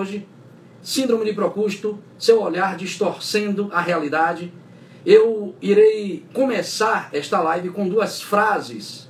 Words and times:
hoje, 0.00 0.26
Síndrome 0.82 1.26
de 1.26 1.34
Procusto, 1.34 1.98
seu 2.18 2.40
olhar 2.40 2.74
distorcendo 2.74 3.68
a 3.70 3.82
realidade. 3.82 4.50
Eu 5.04 5.54
irei 5.60 6.24
começar 6.32 7.10
esta 7.12 7.40
live 7.40 7.68
com 7.68 7.86
duas 7.86 8.22
frases 8.22 9.08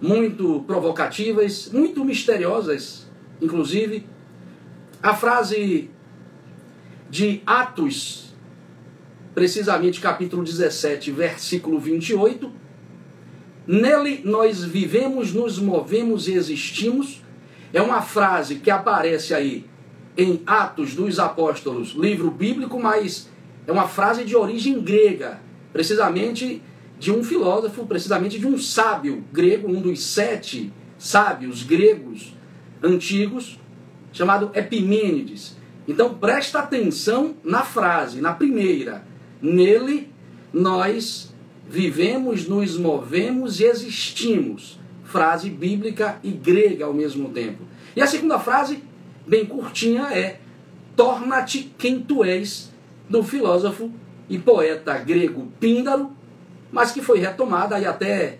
muito 0.00 0.64
provocativas, 0.66 1.70
muito 1.70 2.04
misteriosas, 2.04 3.06
inclusive. 3.40 4.06
A 5.02 5.14
frase 5.14 5.90
de 7.10 7.42
Atos, 7.46 8.34
precisamente 9.34 10.00
capítulo 10.00 10.42
17, 10.42 11.10
versículo 11.10 11.78
28. 11.78 12.50
Nele 13.66 14.22
nós 14.24 14.64
vivemos, 14.64 15.34
nos 15.34 15.58
movemos 15.58 16.28
e 16.28 16.32
existimos. 16.32 17.22
É 17.74 17.82
uma 17.82 18.00
frase 18.00 18.56
que 18.56 18.70
aparece 18.70 19.34
aí 19.34 19.66
em 20.18 20.42
Atos 20.44 20.96
dos 20.96 21.20
Apóstolos, 21.20 21.90
livro 21.90 22.28
bíblico, 22.28 22.80
mas 22.80 23.30
é 23.68 23.70
uma 23.70 23.86
frase 23.86 24.24
de 24.24 24.34
origem 24.34 24.80
grega, 24.80 25.40
precisamente 25.72 26.60
de 26.98 27.12
um 27.12 27.22
filósofo, 27.22 27.86
precisamente 27.86 28.36
de 28.36 28.44
um 28.44 28.58
sábio 28.58 29.22
grego, 29.32 29.68
um 29.68 29.80
dos 29.80 30.02
sete 30.02 30.72
sábios 30.98 31.62
gregos 31.62 32.34
antigos, 32.82 33.60
chamado 34.12 34.50
Epimênides. 34.54 35.56
Então 35.86 36.12
presta 36.14 36.58
atenção 36.58 37.36
na 37.44 37.62
frase, 37.62 38.20
na 38.20 38.32
primeira. 38.32 39.06
Nele 39.40 40.10
nós 40.52 41.32
vivemos, 41.68 42.48
nos 42.48 42.76
movemos 42.76 43.60
e 43.60 43.64
existimos. 43.64 44.80
Frase 45.04 45.48
bíblica 45.48 46.18
e 46.24 46.32
grega 46.32 46.86
ao 46.86 46.92
mesmo 46.92 47.28
tempo. 47.30 47.62
E 47.94 48.02
a 48.02 48.06
segunda 48.06 48.38
frase 48.40 48.82
bem 49.28 49.44
curtinha 49.44 50.08
é: 50.12 50.40
Torna-te 50.96 51.72
quem 51.78 52.00
tu 52.00 52.24
és, 52.24 52.72
do 53.08 53.22
filósofo 53.22 53.92
e 54.28 54.38
poeta 54.38 54.98
grego 54.98 55.52
Píndaro, 55.60 56.10
mas 56.72 56.90
que 56.90 57.00
foi 57.00 57.18
retomada 57.18 57.78
e 57.78 57.86
até 57.86 58.38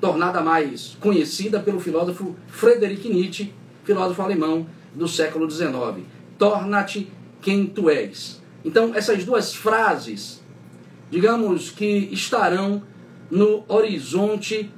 tornada 0.00 0.40
mais 0.40 0.96
conhecida 1.00 1.60
pelo 1.60 1.80
filósofo 1.80 2.36
Friedrich 2.48 3.08
Nietzsche, 3.08 3.52
filósofo 3.84 4.22
alemão 4.22 4.66
do 4.94 5.08
século 5.08 5.50
XIX. 5.50 6.04
Torna-te 6.38 7.10
quem 7.40 7.66
tu 7.66 7.90
és. 7.90 8.40
Então, 8.64 8.94
essas 8.94 9.24
duas 9.24 9.54
frases, 9.54 10.42
digamos 11.10 11.70
que 11.70 12.08
estarão 12.12 12.82
no 13.30 13.64
horizonte 13.68 14.70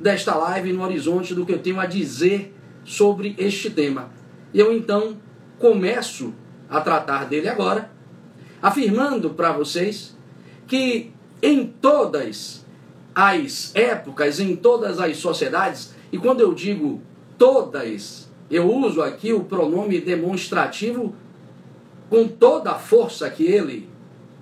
desta 0.00 0.34
live, 0.34 0.72
no 0.72 0.82
horizonte 0.82 1.34
do 1.34 1.46
que 1.46 1.52
eu 1.52 1.58
tenho 1.58 1.80
a 1.80 1.86
dizer 1.86 2.54
sobre 2.84 3.34
este 3.38 3.70
tema. 3.70 4.10
E 4.54 4.60
eu 4.60 4.72
então 4.72 5.16
começo 5.58 6.32
a 6.70 6.80
tratar 6.80 7.24
dele 7.24 7.48
agora, 7.48 7.90
afirmando 8.62 9.30
para 9.30 9.52
vocês 9.52 10.16
que 10.68 11.12
em 11.42 11.66
todas 11.66 12.64
as 13.12 13.74
épocas, 13.74 14.38
em 14.38 14.54
todas 14.54 15.00
as 15.00 15.16
sociedades, 15.16 15.92
e 16.12 16.18
quando 16.18 16.40
eu 16.40 16.54
digo 16.54 17.02
todas, 17.36 18.30
eu 18.48 18.72
uso 18.72 19.02
aqui 19.02 19.32
o 19.32 19.42
pronome 19.42 20.00
demonstrativo 20.00 21.14
com 22.08 22.28
toda 22.28 22.70
a 22.70 22.78
força 22.78 23.28
que 23.28 23.44
ele 23.44 23.88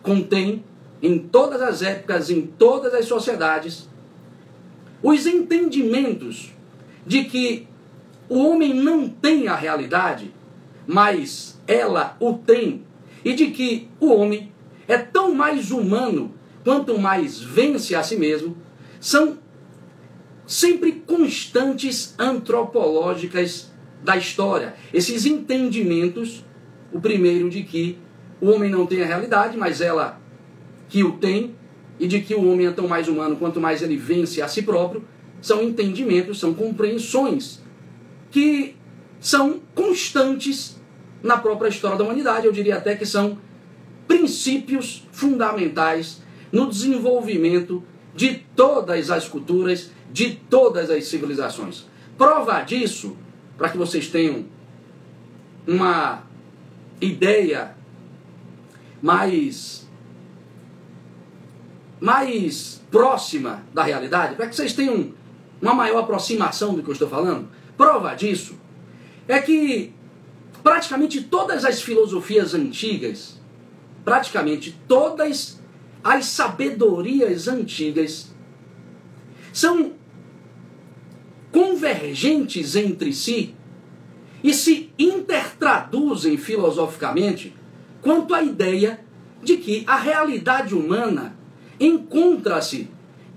contém, 0.02 0.62
em 1.00 1.18
todas 1.18 1.62
as 1.62 1.80
épocas, 1.80 2.28
em 2.28 2.42
todas 2.42 2.92
as 2.92 3.06
sociedades, 3.06 3.88
os 5.02 5.26
entendimentos 5.26 6.52
de 7.06 7.24
que 7.24 7.66
o 8.28 8.38
homem 8.38 8.74
não 8.74 9.08
tem 9.08 9.48
a 9.48 9.54
realidade, 9.54 10.32
mas 10.86 11.60
ela 11.66 12.16
o 12.18 12.34
tem, 12.34 12.84
e 13.24 13.34
de 13.34 13.48
que 13.48 13.88
o 14.00 14.12
homem 14.12 14.52
é 14.88 14.98
tão 14.98 15.34
mais 15.34 15.70
humano 15.70 16.34
quanto 16.64 16.98
mais 16.98 17.40
vence 17.40 17.94
a 17.94 18.02
si 18.02 18.16
mesmo, 18.16 18.56
são 19.00 19.38
sempre 20.46 20.92
constantes 20.92 22.14
antropológicas 22.18 23.70
da 24.02 24.16
história. 24.16 24.74
Esses 24.92 25.24
entendimentos, 25.24 26.44
o 26.92 27.00
primeiro 27.00 27.48
de 27.48 27.62
que 27.62 27.98
o 28.40 28.50
homem 28.50 28.70
não 28.70 28.86
tem 28.86 29.02
a 29.02 29.06
realidade, 29.06 29.56
mas 29.56 29.80
ela 29.80 30.20
que 30.88 31.02
o 31.02 31.12
tem, 31.12 31.54
e 31.98 32.06
de 32.06 32.20
que 32.20 32.34
o 32.34 32.50
homem 32.50 32.66
é 32.66 32.70
tão 32.72 32.88
mais 32.88 33.06
humano 33.06 33.36
quanto 33.36 33.60
mais 33.60 33.80
ele 33.82 33.96
vence 33.96 34.42
a 34.42 34.48
si 34.48 34.62
próprio, 34.62 35.04
são 35.40 35.62
entendimentos, 35.62 36.38
são 36.38 36.52
compreensões 36.52 37.61
que 38.32 38.74
são 39.20 39.60
constantes 39.74 40.80
na 41.22 41.36
própria 41.36 41.68
história 41.68 41.96
da 41.96 42.02
humanidade. 42.02 42.46
Eu 42.46 42.52
diria 42.52 42.76
até 42.76 42.96
que 42.96 43.06
são 43.06 43.38
princípios 44.08 45.06
fundamentais 45.12 46.20
no 46.50 46.68
desenvolvimento 46.68 47.84
de 48.14 48.34
todas 48.56 49.10
as 49.10 49.28
culturas, 49.28 49.90
de 50.10 50.34
todas 50.50 50.90
as 50.90 51.04
civilizações. 51.04 51.86
Prova 52.18 52.60
disso, 52.62 53.16
para 53.56 53.68
que 53.68 53.78
vocês 53.78 54.08
tenham 54.08 54.44
uma 55.66 56.24
ideia 57.00 57.76
mais 59.00 59.88
mais 62.00 62.82
próxima 62.90 63.62
da 63.72 63.84
realidade, 63.84 64.34
para 64.34 64.48
que 64.48 64.56
vocês 64.56 64.72
tenham 64.72 65.12
uma 65.60 65.72
maior 65.72 66.00
aproximação 66.00 66.74
do 66.74 66.82
que 66.82 66.88
eu 66.88 66.92
estou 66.92 67.08
falando, 67.08 67.48
Prova 67.76 68.14
disso 68.14 68.58
é 69.26 69.40
que 69.40 69.92
praticamente 70.62 71.22
todas 71.22 71.64
as 71.64 71.82
filosofias 71.82 72.54
antigas, 72.54 73.40
praticamente 74.04 74.78
todas 74.86 75.60
as 76.02 76.26
sabedorias 76.26 77.48
antigas, 77.48 78.32
são 79.52 79.92
convergentes 81.50 82.74
entre 82.76 83.12
si 83.12 83.54
e 84.42 84.52
se 84.52 84.90
intertraduzem 84.98 86.36
filosoficamente 86.36 87.54
quanto 88.00 88.34
à 88.34 88.42
ideia 88.42 89.04
de 89.42 89.56
que 89.56 89.84
a 89.86 89.96
realidade 89.96 90.74
humana 90.74 91.36
encontra-se 91.78 92.88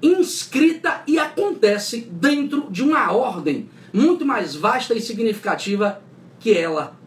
inscrita 0.02 1.04
e 1.08 1.18
acontece 1.18 2.02
dentro 2.02 2.68
de 2.70 2.84
uma 2.84 3.12
ordem 3.12 3.70
muito 3.96 4.26
mais 4.26 4.54
vasta 4.54 4.94
e 4.94 5.00
significativa 5.00 6.02
que 6.38 6.52
ela. 6.52 6.98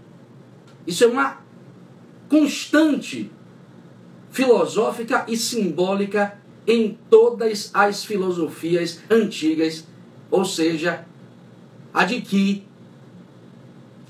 Isso 0.87 1.04
é 1.04 1.06
uma 1.06 1.37
constante 2.31 3.31
filosófica 4.31 5.27
e 5.28 5.37
simbólica 5.37 6.38
em 6.66 6.98
todas 7.10 7.71
as 7.75 8.04
filosofias 8.04 9.00
antigas, 9.10 9.84
ou 10.31 10.47
seja, 10.47 11.04
a 11.93 12.04
de 12.04 12.22
que 12.22 12.66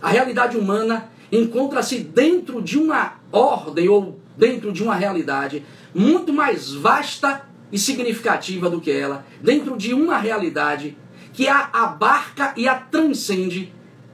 a 0.01 0.09
realidade 0.09 0.57
humana 0.57 1.11
encontra-se 1.33 1.99
dentro 1.99 2.63
de 2.63 2.79
uma 2.79 3.15
ordem 3.33 3.89
ou 3.89 4.21
dentro 4.37 4.73
de 4.73 4.85
uma 4.85 4.95
realidade 4.95 5.65
muito 5.93 6.33
mais 6.33 6.73
vasta 6.73 7.45
e 7.73 7.79
significativa 7.79 8.71
do 8.71 8.81
que 8.81 8.93
ela, 8.93 9.27
dentro 9.43 9.77
de 9.77 9.93
uma 9.93 10.17
realidade 10.19 10.97
que 11.33 11.49
a 11.49 11.71
abarca 11.73 12.55
e 12.57 12.67
a 12.67 12.75
transcende 12.75 13.73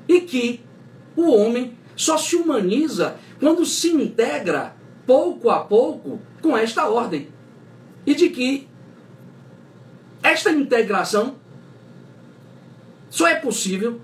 e 0.08 0.20
que 0.20 0.60
o 1.16 1.30
homem 1.30 1.76
só 1.96 2.18
se 2.18 2.36
humaniza 2.36 3.16
quando 3.38 3.64
se 3.64 3.90
integra 3.90 4.74
pouco 5.06 5.50
a 5.50 5.60
pouco 5.60 6.20
com 6.40 6.56
esta 6.56 6.88
ordem. 6.88 7.28
E 8.06 8.14
de 8.14 8.28
que 8.30 8.68
esta 10.22 10.50
integração 10.50 11.36
só 13.10 13.28
é 13.28 13.36
possível 13.36 14.00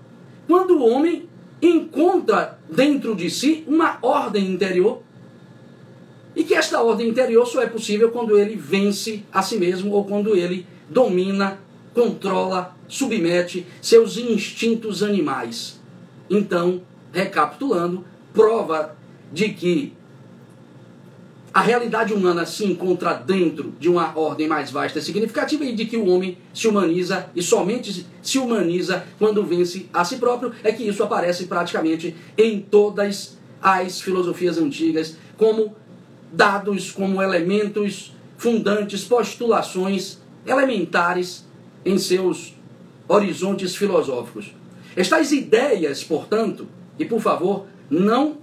quando 0.46 0.78
o 0.78 0.86
homem 0.86 1.28
encontra 1.60 2.58
dentro 2.70 3.14
de 3.14 3.28
si 3.28 3.64
uma 3.66 3.98
ordem 4.00 4.46
interior 4.46 5.02
e 6.34 6.44
que 6.44 6.54
esta 6.54 6.80
ordem 6.80 7.08
interior 7.08 7.46
só 7.46 7.60
é 7.60 7.66
possível 7.66 8.10
quando 8.10 8.38
ele 8.38 8.56
vence 8.56 9.24
a 9.32 9.42
si 9.42 9.56
mesmo 9.58 9.92
ou 9.92 10.04
quando 10.04 10.36
ele 10.36 10.66
domina 10.88 11.58
controla, 11.94 12.76
submete 12.88 13.66
seus 13.80 14.16
instintos 14.16 15.02
animais. 15.02 15.80
Então, 16.28 16.82
recapitulando, 17.12 18.04
prova 18.32 18.96
de 19.32 19.48
que 19.50 19.92
a 21.52 21.60
realidade 21.60 22.14
humana 22.14 22.46
se 22.46 22.64
encontra 22.64 23.14
dentro 23.14 23.74
de 23.80 23.88
uma 23.88 24.16
ordem 24.16 24.46
mais 24.46 24.70
vasta 24.70 25.00
e 25.00 25.02
significativa 25.02 25.64
e 25.64 25.74
de 25.74 25.84
que 25.84 25.96
o 25.96 26.06
homem 26.06 26.38
se 26.54 26.68
humaniza 26.68 27.28
e 27.34 27.42
somente 27.42 28.06
se 28.22 28.38
humaniza 28.38 29.04
quando 29.18 29.44
vence 29.44 29.86
a 29.92 30.04
si 30.04 30.16
próprio, 30.16 30.52
é 30.62 30.70
que 30.70 30.84
isso 30.84 31.02
aparece 31.02 31.46
praticamente 31.46 32.14
em 32.38 32.60
todas 32.60 33.36
as 33.60 34.00
filosofias 34.00 34.58
antigas 34.58 35.16
como 35.36 35.74
dados, 36.32 36.92
como 36.92 37.20
elementos 37.20 38.14
fundantes, 38.38 39.04
postulações 39.04 40.18
elementares 40.46 41.44
em 41.84 41.98
seus 41.98 42.54
horizontes 43.08 43.74
filosóficos. 43.74 44.54
Estas 44.96 45.32
ideias, 45.32 46.04
portanto, 46.04 46.66
e 46.98 47.04
por 47.04 47.20
favor, 47.20 47.66
não 47.88 48.38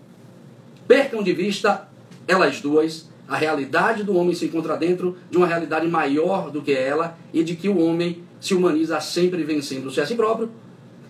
percam 0.87 1.21
de 1.21 1.33
vista 1.33 1.87
elas 2.27 2.61
duas. 2.61 3.07
A 3.27 3.35
realidade 3.35 4.03
do 4.03 4.15
homem 4.15 4.33
se 4.33 4.45
encontra 4.45 4.77
dentro 4.77 5.17
de 5.29 5.37
uma 5.37 5.47
realidade 5.47 5.87
maior 5.87 6.49
do 6.49 6.61
que 6.61 6.71
ela 6.71 7.17
e 7.33 7.43
de 7.43 7.55
que 7.55 7.67
o 7.67 7.77
homem 7.77 8.23
se 8.39 8.53
humaniza 8.53 8.99
sempre 9.01 9.43
vencendo-se 9.43 9.99
a 9.99 10.05
si 10.05 10.15
próprio. 10.15 10.49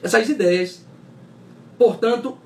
Essas 0.01 0.27
ideias, 0.29 0.85
portanto, 1.77 2.37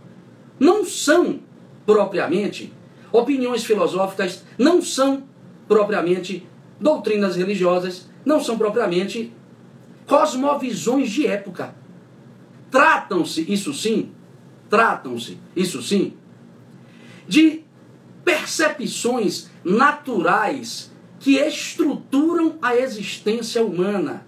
não 0.60 0.86
são 0.86 1.40
propriamente 1.86 2.74
opiniões 3.12 3.64
filosóficas, 3.64 4.44
não 4.58 4.82
são 4.82 5.24
propriamente 5.68 6.48
doutrinas 6.80 7.36
religiosas, 7.36 8.10
não 8.26 8.42
são 8.42 8.58
propriamente 8.58 9.34
cosmovisões 10.06 11.10
de 11.10 11.28
época. 11.28 11.76
Tratam-se, 12.70 13.52
isso 13.52 13.74
sim, 13.74 14.12
tratam-se, 14.70 15.38
isso 15.56 15.82
sim, 15.82 16.14
de 17.28 17.64
percepções 18.24 19.50
naturais 19.64 20.92
que 21.20 21.38
estruturam 21.38 22.58
a 22.62 22.76
existência 22.76 23.64
humana. 23.64 24.26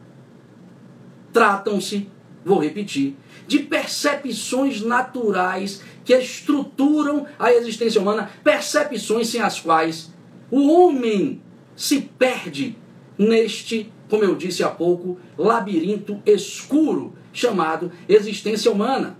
Tratam-se, 1.31 2.10
vou 2.46 2.60
repetir, 2.60 3.16
de 3.48 3.60
percepções 3.60 4.81
naturais 4.81 5.81
que 6.06 6.14
estruturam 6.14 7.26
a 7.40 7.52
existência 7.52 8.02
humana, 8.02 8.30
percepções 8.44 9.30
sem 9.30 9.42
as 9.42 9.60
quais 9.60 10.14
o 10.52 10.72
homem 10.72 11.42
se 11.76 12.02
perde 12.02 12.78
neste, 13.18 13.92
como 14.13 14.24
eu 14.24 14.36
disse 14.36 14.63
há 14.63 14.69
pouco, 14.69 15.18
labirinto 15.36 16.21
escuro 16.24 17.15
chamado 17.33 17.92
existência 18.07 18.71
humana. 18.71 19.18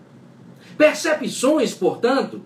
Percepções, 0.78 1.74
portanto, 1.74 2.44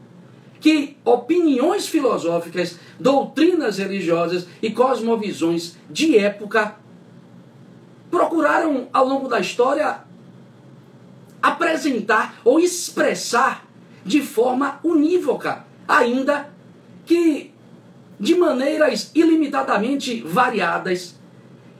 que 0.57 0.95
opiniões 1.03 1.89
filosóficas, 1.89 2.79
doutrinas 2.97 3.79
religiosas 3.79 4.47
e 4.61 4.71
cosmovisões 4.71 5.75
de 5.89 6.17
época 6.17 6.77
procuraram 8.09 8.88
ao 8.93 9.05
longo 9.05 9.27
da 9.27 9.41
história 9.41 10.03
apresentar 11.41 12.39
ou 12.45 12.61
expressar 12.61 13.67
de 14.05 14.21
forma 14.21 14.79
unívoca, 14.85 15.65
ainda 15.85 16.50
que 17.05 17.53
de 18.17 18.35
maneiras 18.35 19.11
ilimitadamente 19.13 20.21
variadas 20.21 21.16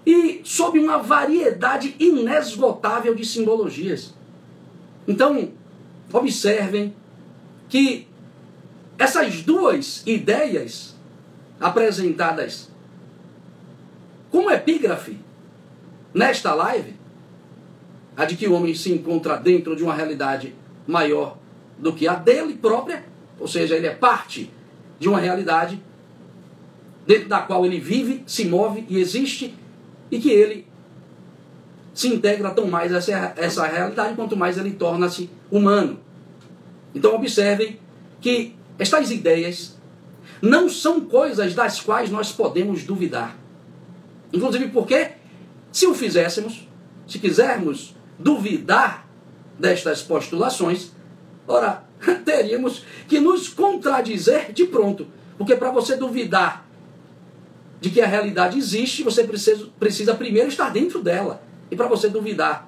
e 0.08 0.40
sob 0.46 0.80
uma 0.80 1.00
variedade 1.00 1.94
inesgotável 2.00 3.14
de 3.14 3.26
simbologias. 3.26 4.14
Então, 5.06 5.50
observem 6.14 6.96
que 7.68 8.08
essas 8.98 9.44
duas 9.44 10.08
ideias 10.08 10.96
apresentadas 11.60 12.72
como 14.32 14.50
epígrafe 14.50 15.18
nesta 16.14 16.54
live, 16.54 16.96
a 18.16 18.24
de 18.24 18.38
que 18.38 18.48
o 18.48 18.54
homem 18.54 18.74
se 18.74 18.90
encontra 18.94 19.36
dentro 19.36 19.76
de 19.76 19.84
uma 19.84 19.94
realidade 19.94 20.56
maior 20.88 21.38
do 21.78 21.92
que 21.92 22.08
a 22.08 22.16
dele 22.16 22.54
própria, 22.54 23.04
ou 23.38 23.48
seja, 23.48 23.76
ele 23.76 23.88
é 23.88 23.94
parte 23.94 24.50
de 25.02 25.10
uma 25.10 25.20
realidade 25.20 25.84
dentro 27.06 27.28
da 27.28 27.42
qual 27.42 27.66
ele 27.66 27.80
vive, 27.82 28.24
se 28.26 28.46
move 28.46 28.86
e 28.88 29.00
existe, 29.00 29.54
e 30.12 30.20
que 30.20 30.30
ele 30.30 30.68
se 31.94 32.08
integra 32.08 32.52
tão 32.52 32.68
mais 32.68 32.94
a 32.94 32.98
essa, 32.98 33.34
essa 33.36 33.66
realidade 33.66 34.16
quanto 34.16 34.38
mais 34.38 34.58
ele 34.58 34.72
torna-se 34.72 35.30
humano. 35.50 36.00
Então 36.94 37.16
observem 37.16 37.80
que 38.22 38.56
estas 38.78 39.10
ideias 39.12 39.76
não 40.42 40.70
são 40.70 41.02
coisas 41.02 41.56
das 41.56 41.80
quais 41.80 42.12
nós 42.12 42.32
podemos 42.32 42.84
duvidar. 42.84 43.36
Inclusive 44.32 44.68
porque, 44.70 45.12
se 45.72 45.88
o 45.88 45.94
fizéssemos, 45.94 46.68
se 47.08 47.18
quisermos 47.18 47.96
duvidar 48.20 49.08
destas 49.58 50.02
postulações, 50.02 50.92
ora, 51.48 51.84
teríamos 52.24 52.84
que 53.08 53.20
nos 53.20 53.50
contradizer 53.50 54.52
de 54.54 54.66
pronto. 54.66 55.08
Porque 55.38 55.56
para 55.56 55.72
você 55.72 55.96
duvidar 55.96 56.67
de 57.80 57.90
que 57.90 58.02
a 58.02 58.08
realidade 58.08 58.58
existe, 58.58 59.04
você 59.04 59.24
precisa, 59.24 59.68
precisa 59.80 60.16
primeiro 60.16 60.50
estar 60.50 60.70
dentro 60.70 61.02
dela. 61.02 61.42
E 61.70 61.76
para 61.76 61.88
você 61.88 62.10
duvidar 62.10 62.68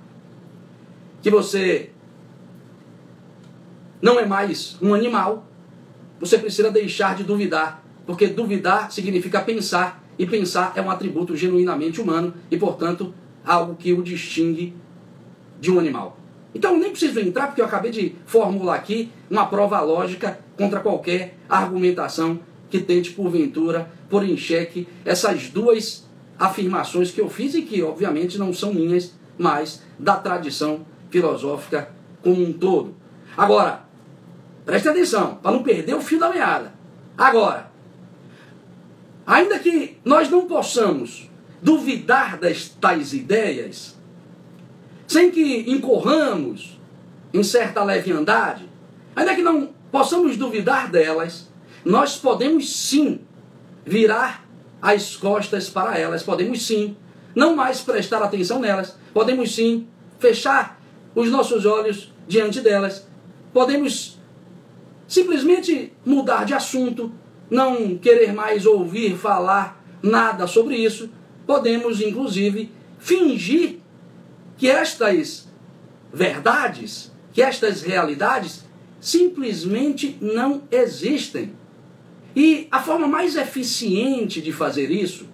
que 1.22 1.30
você 1.30 1.90
não 4.02 4.20
é 4.20 4.26
mais 4.26 4.78
um 4.82 4.94
animal, 4.94 5.46
você 6.20 6.38
precisa 6.38 6.72
deixar 6.72 7.16
de 7.16 7.24
duvidar. 7.24 7.84
Porque 8.06 8.28
duvidar 8.28 8.92
significa 8.92 9.42
pensar, 9.42 10.04
e 10.18 10.26
pensar 10.26 10.74
é 10.76 10.82
um 10.82 10.92
atributo 10.92 11.36
genuinamente 11.36 12.02
humano 12.02 12.34
e, 12.52 12.58
portanto, 12.58 13.14
algo 13.46 13.76
que 13.76 13.94
o 13.94 14.04
distingue 14.04 14.76
de 15.60 15.72
um 15.72 15.80
animal. 15.80 16.18
Então 16.54 16.78
nem 16.78 16.90
preciso 16.90 17.20
entrar, 17.20 17.48
porque 17.48 17.62
eu 17.62 17.66
acabei 17.66 17.92
de 17.92 18.16
formular 18.26 18.76
aqui 18.76 19.12
uma 19.30 19.46
prova 19.46 19.80
lógica 19.82 20.40
contra 20.58 20.80
qualquer 20.80 21.38
argumentação 21.48 22.40
que 22.70 22.80
tente, 22.80 23.12
porventura, 23.12 23.92
pôr 24.10 24.24
em 24.24 24.38
xeque 24.38 24.88
essas 25.04 25.50
duas 25.50 26.08
afirmações 26.38 27.12
que 27.12 27.20
eu 27.20 27.30
fiz 27.30 27.54
e 27.54 27.64
que, 27.64 27.82
obviamente, 27.82 28.38
não 28.38 28.54
são 28.54 28.74
minhas, 28.74 29.14
mas 29.38 29.82
da 29.98 30.16
tradição 30.16 30.86
filosófica 31.10 31.90
como 32.22 32.44
um 32.44 32.54
todo. 32.54 32.96
Agora, 33.36 33.84
preste 34.66 34.88
atenção, 34.88 35.36
para 35.36 35.52
não 35.52 35.64
perder 35.64 35.96
o 35.96 36.02
fio 36.02 36.20
da 36.20 36.30
meada. 36.30 36.74
Agora, 37.18 37.72
ainda 39.26 39.60
que 39.60 39.98
nós 40.06 40.30
não 40.30 40.46
possamos 40.46 41.30
duvidar 41.62 42.38
das 42.38 42.70
tais 42.70 43.14
ideias, 43.14 43.98
sem 45.08 45.32
que 45.32 45.70
incorramos 45.70 46.80
em 47.34 47.44
certa 47.44 47.84
leviandade, 47.84 48.70
ainda 49.16 49.36
que 49.36 49.42
não 49.42 49.70
possamos 49.92 50.38
duvidar 50.38 50.90
delas, 50.90 51.49
nós 51.84 52.18
podemos 52.18 52.76
sim 52.76 53.22
virar 53.86 54.46
as 54.82 55.16
costas 55.16 55.70
para 55.70 55.98
elas, 55.98 56.24
podemos 56.24 56.66
sim 56.66 56.96
não 57.36 57.56
mais 57.56 57.82
prestar 57.82 58.22
atenção 58.22 58.60
nelas, 58.60 58.96
podemos 59.14 59.54
sim 59.54 59.88
fechar 60.20 60.80
os 61.16 61.30
nossos 61.30 61.66
olhos 61.66 62.14
diante 62.28 62.62
delas, 62.62 63.08
podemos 63.54 64.20
simplesmente 65.08 65.94
mudar 66.06 66.46
de 66.46 66.54
assunto, 66.54 67.12
não 67.50 67.98
querer 67.98 68.32
mais 68.34 68.66
ouvir 68.66 69.18
falar 69.18 69.84
nada 70.02 70.46
sobre 70.48 70.76
isso, 70.76 71.10
podemos 71.46 72.00
inclusive 72.00 72.72
fingir 73.00 73.80
que 74.58 74.70
estas 74.70 75.48
verdades, 76.14 77.12
que 77.34 77.42
estas 77.42 77.82
realidades 77.82 78.66
simplesmente 79.00 80.18
não 80.22 80.64
existem. 80.70 81.54
E 82.36 82.68
a 82.72 82.82
forma 82.82 83.08
mais 83.08 83.36
eficiente 83.36 84.42
de 84.42 84.52
fazer 84.52 84.92
isso, 84.92 85.28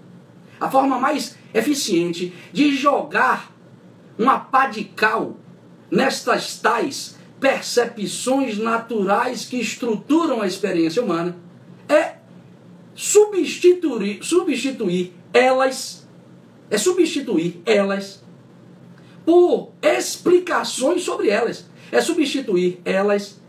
a 0.60 0.70
forma 0.70 0.98
mais 0.98 1.38
eficiente 1.54 2.34
de 2.52 2.76
jogar 2.76 3.52
uma 4.18 4.40
pá 4.40 4.68
de 4.68 4.86
cal 4.86 5.38
nestas 5.92 6.58
tais 6.60 7.18
percepções 7.40 8.58
naturais 8.58 9.46
que 9.46 9.58
estruturam 9.58 10.42
a 10.42 10.48
experiência 10.48 11.04
humana, 11.04 11.38
é 11.88 12.16
substituir, 12.96 14.24
substituir 14.24 15.14
elas, 15.34 16.08
é 16.70 16.78
substituir 16.78 17.62
elas 17.66 18.24
por 19.26 19.74
explicações 19.82 21.04
sobre 21.04 21.30
elas, 21.30 21.70
é 21.92 22.00
substituir 22.00 22.80
elas 22.86 23.40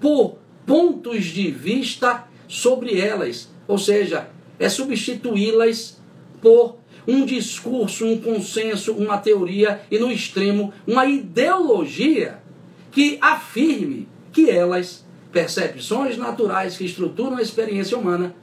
por 0.00 0.38
pontos 0.64 1.24
de 1.26 1.50
vista 1.50 2.26
sobre 2.52 3.00
elas, 3.00 3.48
ou 3.66 3.78
seja, 3.78 4.28
é 4.58 4.68
substituí-las 4.68 5.98
por 6.42 6.76
um 7.08 7.24
discurso, 7.24 8.04
um 8.04 8.20
consenso, 8.20 8.92
uma 8.92 9.16
teoria 9.16 9.80
e, 9.90 9.98
no 9.98 10.12
extremo, 10.12 10.70
uma 10.86 11.06
ideologia 11.06 12.42
que 12.90 13.16
afirme 13.22 14.06
que 14.30 14.50
elas, 14.50 15.02
percepções 15.32 16.18
naturais 16.18 16.76
que 16.76 16.84
estruturam 16.84 17.38
a 17.38 17.42
experiência 17.42 17.96
humana, 17.96 18.36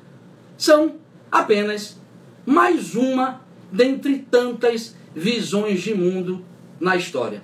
são 0.58 0.96
apenas 1.32 2.02
mais 2.44 2.96
uma 2.96 3.42
dentre 3.72 4.26
tantas 4.32 4.96
visões 5.16 5.84
de 5.84 5.94
mundo 5.94 6.44
na 6.80 6.96
história. 6.96 7.44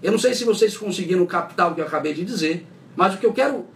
Eu 0.00 0.12
não 0.12 0.20
sei 0.20 0.34
se 0.34 0.44
vocês 0.44 0.76
conseguiram 0.76 1.26
captar 1.26 1.72
o 1.72 1.74
que 1.74 1.80
eu 1.80 1.86
acabei 1.86 2.14
de 2.14 2.24
dizer, 2.24 2.64
mas 2.94 3.16
o 3.16 3.18
que 3.18 3.26
eu 3.26 3.32
quero 3.32 3.66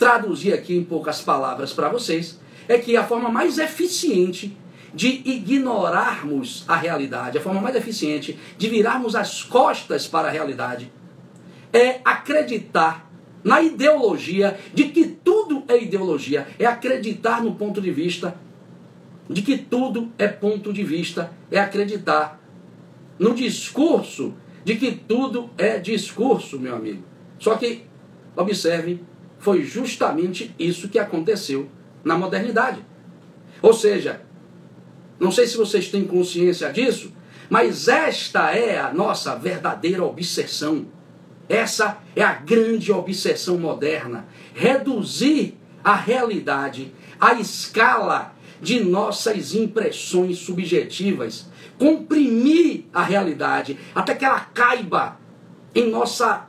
traduzir 0.00 0.54
aqui 0.54 0.74
em 0.74 0.82
poucas 0.82 1.20
palavras 1.20 1.74
para 1.74 1.90
vocês, 1.90 2.40
é 2.66 2.78
que 2.78 2.96
a 2.96 3.04
forma 3.04 3.28
mais 3.28 3.58
eficiente 3.58 4.56
de 4.94 5.08
ignorarmos 5.26 6.64
a 6.66 6.74
realidade, 6.74 7.36
a 7.36 7.40
forma 7.40 7.60
mais 7.60 7.76
eficiente 7.76 8.38
de 8.56 8.68
virarmos 8.68 9.14
as 9.14 9.44
costas 9.44 10.08
para 10.08 10.28
a 10.28 10.30
realidade, 10.30 10.90
é 11.70 12.00
acreditar 12.02 13.08
na 13.44 13.60
ideologia 13.60 14.58
de 14.72 14.84
que 14.84 15.04
tudo 15.04 15.64
é 15.68 15.80
ideologia, 15.80 16.48
é 16.58 16.64
acreditar 16.64 17.42
no 17.42 17.54
ponto 17.54 17.78
de 17.78 17.90
vista 17.90 18.34
de 19.28 19.42
que 19.42 19.58
tudo 19.58 20.10
é 20.18 20.26
ponto 20.26 20.72
de 20.72 20.82
vista, 20.82 21.30
é 21.50 21.60
acreditar 21.60 22.40
no 23.18 23.34
discurso 23.34 24.34
de 24.64 24.76
que 24.76 24.92
tudo 24.92 25.50
é 25.58 25.78
discurso, 25.78 26.58
meu 26.58 26.74
amigo. 26.74 27.04
Só 27.38 27.54
que, 27.56 27.84
observe, 28.34 29.00
foi 29.40 29.64
justamente 29.64 30.54
isso 30.58 30.88
que 30.88 30.98
aconteceu 30.98 31.68
na 32.04 32.16
modernidade. 32.16 32.84
Ou 33.60 33.72
seja, 33.72 34.22
não 35.18 35.32
sei 35.32 35.46
se 35.46 35.56
vocês 35.56 35.88
têm 35.88 36.04
consciência 36.04 36.70
disso, 36.72 37.12
mas 37.48 37.88
esta 37.88 38.52
é 38.54 38.78
a 38.78 38.92
nossa 38.92 39.34
verdadeira 39.34 40.04
obsessão. 40.04 40.86
Essa 41.48 41.98
é 42.14 42.22
a 42.22 42.34
grande 42.34 42.92
obsessão 42.92 43.58
moderna. 43.58 44.28
Reduzir 44.54 45.58
a 45.82 45.94
realidade 45.96 46.94
à 47.18 47.34
escala 47.34 48.34
de 48.60 48.84
nossas 48.84 49.54
impressões 49.54 50.38
subjetivas. 50.38 51.50
Comprimir 51.78 52.84
a 52.92 53.02
realidade 53.02 53.78
até 53.94 54.14
que 54.14 54.24
ela 54.24 54.40
caiba 54.40 55.18
em 55.74 55.90
nossa 55.90 56.46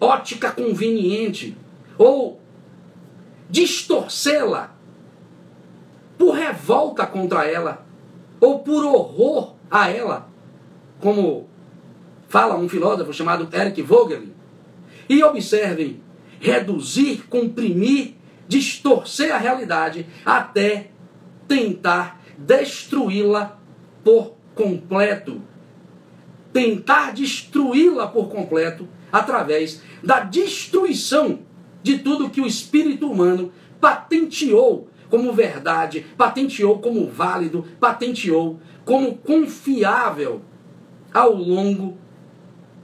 ótica 0.00 0.52
conveniente. 0.52 1.56
Ou 1.98 2.40
distorcê-la 3.48 4.74
por 6.18 6.32
revolta 6.32 7.06
contra 7.06 7.46
ela 7.46 7.86
ou 8.40 8.58
por 8.60 8.84
horror 8.84 9.54
a 9.70 9.88
ela, 9.90 10.28
como 11.00 11.48
fala 12.28 12.56
um 12.56 12.68
filósofo 12.68 13.12
chamado 13.12 13.48
Eric 13.52 13.80
Vogelin. 13.82 14.32
E 15.08 15.22
observem, 15.22 16.02
reduzir, 16.40 17.26
comprimir, 17.28 18.14
distorcer 18.48 19.34
a 19.34 19.38
realidade 19.38 20.06
até 20.24 20.90
tentar 21.46 22.20
destruí-la 22.36 23.58
por 24.04 24.34
completo. 24.54 25.40
Tentar 26.52 27.12
destruí-la 27.12 28.06
por 28.08 28.28
completo 28.28 28.88
através 29.12 29.82
da 30.02 30.20
destruição 30.20 31.45
de 31.86 31.98
tudo 31.98 32.28
que 32.28 32.40
o 32.40 32.46
espírito 32.46 33.08
humano 33.08 33.52
patenteou 33.80 34.88
como 35.08 35.32
verdade, 35.32 36.04
patenteou 36.16 36.80
como 36.80 37.06
válido, 37.06 37.64
patenteou 37.78 38.58
como 38.84 39.16
confiável 39.18 40.42
ao 41.14 41.32
longo 41.32 41.96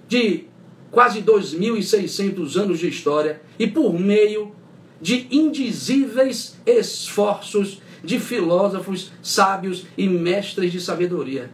de 0.06 0.44
quase 0.92 1.21
2.600 1.21 2.54
anos 2.56 2.78
de 2.78 2.87
história 2.87 3.42
e 3.59 3.66
por 3.66 3.99
meio 3.99 4.54
de 5.00 5.26
indizíveis 5.32 6.56
esforços 6.64 7.82
de 8.04 8.21
filósofos 8.21 9.11
sábios 9.21 9.85
e 9.99 10.09
mestres 10.09 10.71
de 10.71 10.80
sabedoria. 10.80 11.50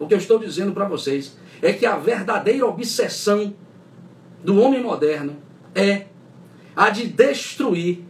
O 0.00 0.08
que 0.08 0.14
eu 0.14 0.18
estou 0.18 0.36
dizendo 0.36 0.72
para 0.72 0.88
vocês 0.88 1.38
é 1.62 1.72
que 1.72 1.86
a 1.86 1.96
verdadeira 1.96 2.66
obsessão 2.66 3.54
do 4.42 4.60
homem 4.60 4.82
moderno 4.82 5.36
é 5.76 6.06
a 6.78 6.90
de 6.90 7.08
destruir, 7.08 8.04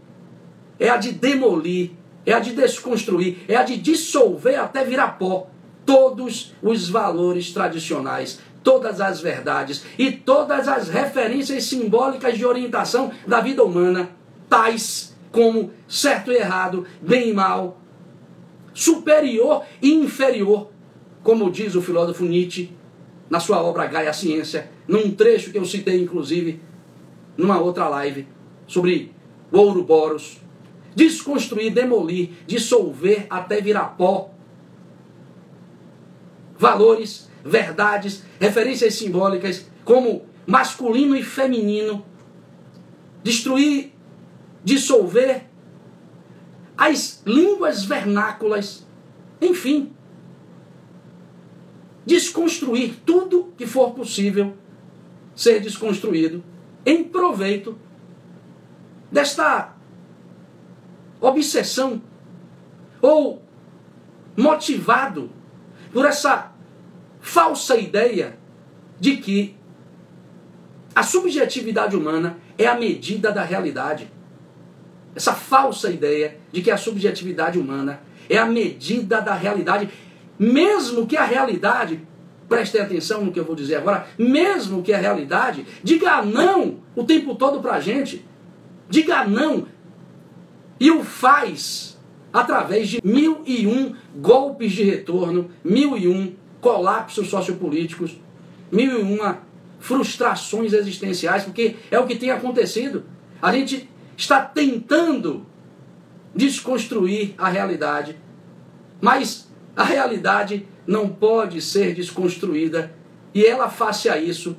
é 0.78 0.90
a 0.90 0.98
de 0.98 1.10
demolir, 1.12 1.92
é 2.26 2.34
a 2.34 2.38
de 2.38 2.52
desconstruir, 2.52 3.38
é 3.48 3.56
a 3.56 3.62
de 3.62 3.78
dissolver 3.78 4.60
até 4.60 4.84
virar 4.84 5.18
pó 5.18 5.48
todos 5.86 6.54
os 6.62 6.86
valores 6.86 7.50
tradicionais, 7.50 8.40
todas 8.62 9.00
as 9.00 9.22
verdades 9.22 9.86
e 9.98 10.12
todas 10.12 10.68
as 10.68 10.90
referências 10.90 11.64
simbólicas 11.64 12.36
de 12.36 12.44
orientação 12.44 13.10
da 13.26 13.40
vida 13.40 13.64
humana, 13.64 14.10
tais 14.50 15.16
como 15.32 15.70
certo 15.88 16.30
e 16.30 16.36
errado, 16.36 16.86
bem 17.00 17.30
e 17.30 17.32
mal, 17.32 17.80
superior 18.74 19.64
e 19.80 19.94
inferior, 19.94 20.70
como 21.22 21.50
diz 21.50 21.74
o 21.74 21.80
filósofo 21.80 22.22
Nietzsche 22.22 22.70
na 23.30 23.40
sua 23.40 23.62
obra 23.62 23.86
Gaia 23.86 24.12
Ciência, 24.12 24.70
num 24.86 25.10
trecho 25.12 25.50
que 25.50 25.56
eu 25.56 25.64
citei 25.64 26.02
inclusive 26.02 26.60
numa 27.34 27.58
outra 27.58 27.88
live 27.88 28.36
sobre 28.68 29.12
o 29.50 29.58
Ouroboros, 29.58 30.38
desconstruir, 30.94 31.72
demolir, 31.72 32.30
dissolver 32.46 33.26
até 33.28 33.60
virar 33.60 33.96
pó. 33.96 34.30
Valores, 36.56 37.28
verdades, 37.44 38.22
referências 38.38 38.94
simbólicas 38.94 39.68
como 39.84 40.22
masculino 40.46 41.16
e 41.16 41.22
feminino, 41.22 42.04
destruir, 43.22 43.92
dissolver 44.62 45.46
as 46.76 47.22
línguas 47.26 47.84
vernáculas, 47.84 48.86
enfim, 49.40 49.92
desconstruir 52.04 52.96
tudo 53.04 53.52
que 53.56 53.66
for 53.66 53.92
possível 53.92 54.54
ser 55.34 55.60
desconstruído 55.60 56.42
em 56.84 57.04
proveito 57.04 57.78
desta 59.10 59.72
obsessão 61.20 62.00
ou 63.00 63.42
motivado 64.36 65.30
por 65.92 66.04
essa 66.04 66.52
falsa 67.20 67.76
ideia 67.76 68.38
de 69.00 69.16
que 69.16 69.56
a 70.94 71.02
subjetividade 71.02 71.96
humana 71.96 72.38
é 72.56 72.66
a 72.66 72.74
medida 72.74 73.30
da 73.32 73.42
realidade. 73.42 74.10
Essa 75.14 75.32
falsa 75.32 75.90
ideia 75.90 76.38
de 76.52 76.62
que 76.62 76.70
a 76.70 76.76
subjetividade 76.76 77.58
humana 77.58 78.00
é 78.28 78.36
a 78.36 78.46
medida 78.46 79.20
da 79.20 79.34
realidade, 79.34 79.88
mesmo 80.38 81.06
que 81.06 81.16
a 81.16 81.24
realidade, 81.24 82.00
prestem 82.48 82.80
atenção 82.80 83.24
no 83.24 83.32
que 83.32 83.38
eu 83.38 83.44
vou 83.44 83.54
dizer 83.54 83.76
agora, 83.76 84.06
mesmo 84.18 84.82
que 84.82 84.92
a 84.92 84.98
realidade 84.98 85.66
diga 85.82 86.22
não 86.22 86.78
o 86.94 87.04
tempo 87.04 87.34
todo 87.34 87.60
para 87.60 87.74
a 87.74 87.80
gente, 87.80 88.24
diga 88.88 89.24
não 89.24 89.66
e 90.80 90.90
o 90.90 91.02
faz 91.02 91.98
através 92.32 92.88
de 92.88 93.00
mil 93.02 93.42
e 93.44 93.66
um 93.66 93.94
golpes 94.16 94.72
de 94.72 94.84
retorno, 94.84 95.50
mil 95.64 95.96
e 95.96 96.06
um 96.08 96.34
colapsos 96.60 97.28
sociopolíticos, 97.28 98.16
mil 98.70 98.98
e 98.98 99.02
uma 99.02 99.40
frustrações 99.78 100.72
existenciais, 100.72 101.44
porque 101.44 101.76
é 101.90 101.98
o 101.98 102.06
que 102.06 102.16
tem 102.16 102.30
acontecido. 102.30 103.04
A 103.40 103.52
gente 103.52 103.88
está 104.16 104.40
tentando 104.40 105.46
desconstruir 106.34 107.34
a 107.38 107.48
realidade, 107.48 108.16
mas 109.00 109.48
a 109.76 109.84
realidade 109.84 110.66
não 110.86 111.08
pode 111.08 111.60
ser 111.60 111.94
desconstruída 111.94 112.92
e 113.34 113.44
ela, 113.44 113.68
face 113.68 114.08
a 114.08 114.18
isso, 114.18 114.56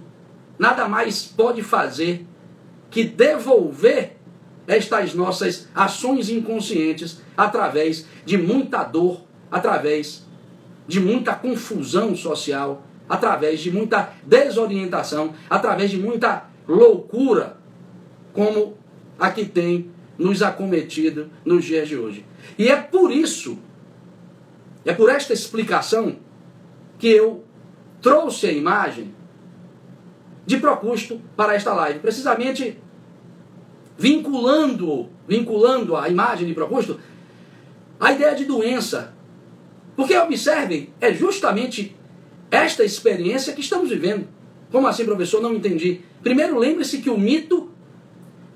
nada 0.58 0.88
mais 0.88 1.24
pode 1.24 1.62
fazer 1.62 2.26
que 2.90 3.04
devolver 3.04 4.19
estas 4.70 5.16
nossas 5.16 5.68
ações 5.74 6.30
inconscientes 6.30 7.22
através 7.36 8.06
de 8.24 8.38
muita 8.38 8.84
dor, 8.84 9.22
através 9.50 10.24
de 10.88 11.00
muita 11.00 11.34
confusão 11.34 12.16
social, 12.16 12.84
através 13.10 13.60
de 13.62 13.72
muita 13.72 14.14
desorientação, 14.24 15.34
através 15.50 15.90
de 15.90 15.98
muita 15.98 16.46
loucura, 16.68 17.58
como 18.32 18.78
a 19.18 19.32
que 19.32 19.44
tem 19.44 19.90
nos 20.20 20.44
acometido 20.44 21.32
nos 21.44 21.66
dias 21.66 21.88
de 21.88 21.98
hoje. 21.98 22.24
E 22.56 22.68
é 22.68 22.76
por 22.76 23.12
isso, 23.12 23.58
é 24.86 24.94
por 24.94 25.10
esta 25.10 25.34
explicação, 25.34 26.18
que 27.00 27.08
eu 27.08 27.44
trouxe 28.02 28.46
a 28.46 28.52
imagem 28.52 29.16
de 30.46 30.58
Procusto 30.58 31.20
para 31.36 31.56
esta 31.56 31.74
live. 31.74 32.00
Precisamente 32.00 32.78
vinculando, 34.00 35.10
vinculando 35.28 35.98
a 35.98 36.08
imagem 36.08 36.48
de 36.48 36.54
Procusto 36.54 36.98
a 38.00 38.14
ideia 38.14 38.34
de 38.34 38.46
doença. 38.46 39.14
Porque 39.94 40.16
observem, 40.16 40.94
é 41.02 41.14
justamente 41.14 41.94
esta 42.50 42.86
experiência 42.86 43.52
que 43.52 43.60
estamos 43.60 43.90
vivendo. 43.90 44.26
Como 44.72 44.88
assim, 44.88 45.04
professor? 45.04 45.42
Não 45.42 45.54
entendi. 45.54 46.00
Primeiro, 46.24 46.58
lembre-se 46.58 47.00
que 47.00 47.10
o 47.10 47.18
mito 47.18 47.70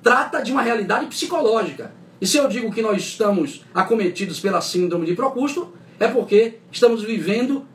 trata 0.01 0.41
de 0.41 0.53
uma 0.53 0.61
realidade 0.61 1.07
psicológica. 1.07 1.93
E 2.21 2.25
se 2.25 2.37
eu 2.37 2.47
digo 2.47 2.71
que 2.71 2.81
nós 2.81 3.01
estamos 3.01 3.65
acometidos 3.73 4.39
pela 4.39 4.61
síndrome 4.61 5.05
de 5.05 5.13
Procusto, 5.13 5.73
é 5.99 6.07
porque 6.07 6.59
estamos 6.71 7.03
vivendo 7.03 7.65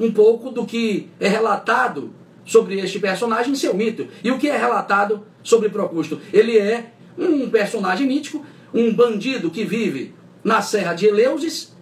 um 0.00 0.10
pouco 0.10 0.50
do 0.50 0.64
que 0.64 1.10
é 1.20 1.28
relatado 1.28 2.14
sobre 2.46 2.78
este 2.80 2.98
personagem 2.98 3.52
em 3.52 3.56
seu 3.56 3.74
mito. 3.74 4.08
E 4.24 4.30
o 4.30 4.38
que 4.38 4.48
é 4.48 4.56
relatado 4.56 5.26
sobre 5.42 5.68
Procusto? 5.68 6.18
Ele 6.32 6.56
é 6.56 6.92
um 7.18 7.50
personagem 7.50 8.06
mítico, 8.06 8.44
um 8.72 8.94
bandido 8.94 9.50
que 9.50 9.64
vive 9.64 10.14
na 10.44 10.62
Serra 10.62 10.94
de 10.94 11.06
Eleusis, 11.06 11.76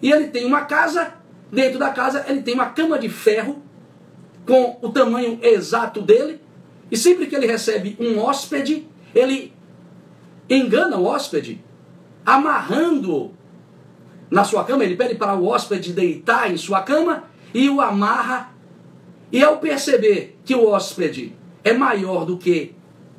e 0.00 0.10
ele 0.10 0.28
tem 0.28 0.44
uma 0.46 0.62
casa, 0.62 1.14
dentro 1.52 1.78
da 1.78 1.90
casa 1.90 2.24
ele 2.28 2.42
tem 2.42 2.54
uma 2.54 2.66
cama 2.66 2.98
de 2.98 3.08
ferro 3.08 3.62
com 4.46 4.78
o 4.80 4.88
tamanho 4.88 5.38
exato 5.42 6.00
dele, 6.00 6.40
e 6.90 6.96
sempre 6.96 7.26
que 7.26 7.36
ele 7.36 7.46
recebe 7.46 7.96
um 8.00 8.18
hóspede, 8.18 8.88
ele 9.14 9.52
engana 10.48 10.96
o 10.96 11.04
hóspede, 11.04 11.62
amarrando-o 12.24 13.34
na 14.30 14.44
sua 14.44 14.64
cama. 14.64 14.84
Ele 14.84 14.96
pede 14.96 15.14
para 15.14 15.34
o 15.34 15.46
hóspede 15.46 15.92
deitar 15.92 16.50
em 16.50 16.56
sua 16.56 16.82
cama 16.82 17.24
e 17.52 17.68
o 17.68 17.80
amarra. 17.80 18.54
E 19.30 19.42
ao 19.42 19.58
perceber 19.58 20.38
que 20.44 20.54
o 20.54 20.66
hóspede 20.66 21.34
é 21.62 21.72
maior 21.72 22.24
do 22.24 22.38
que 22.38 22.74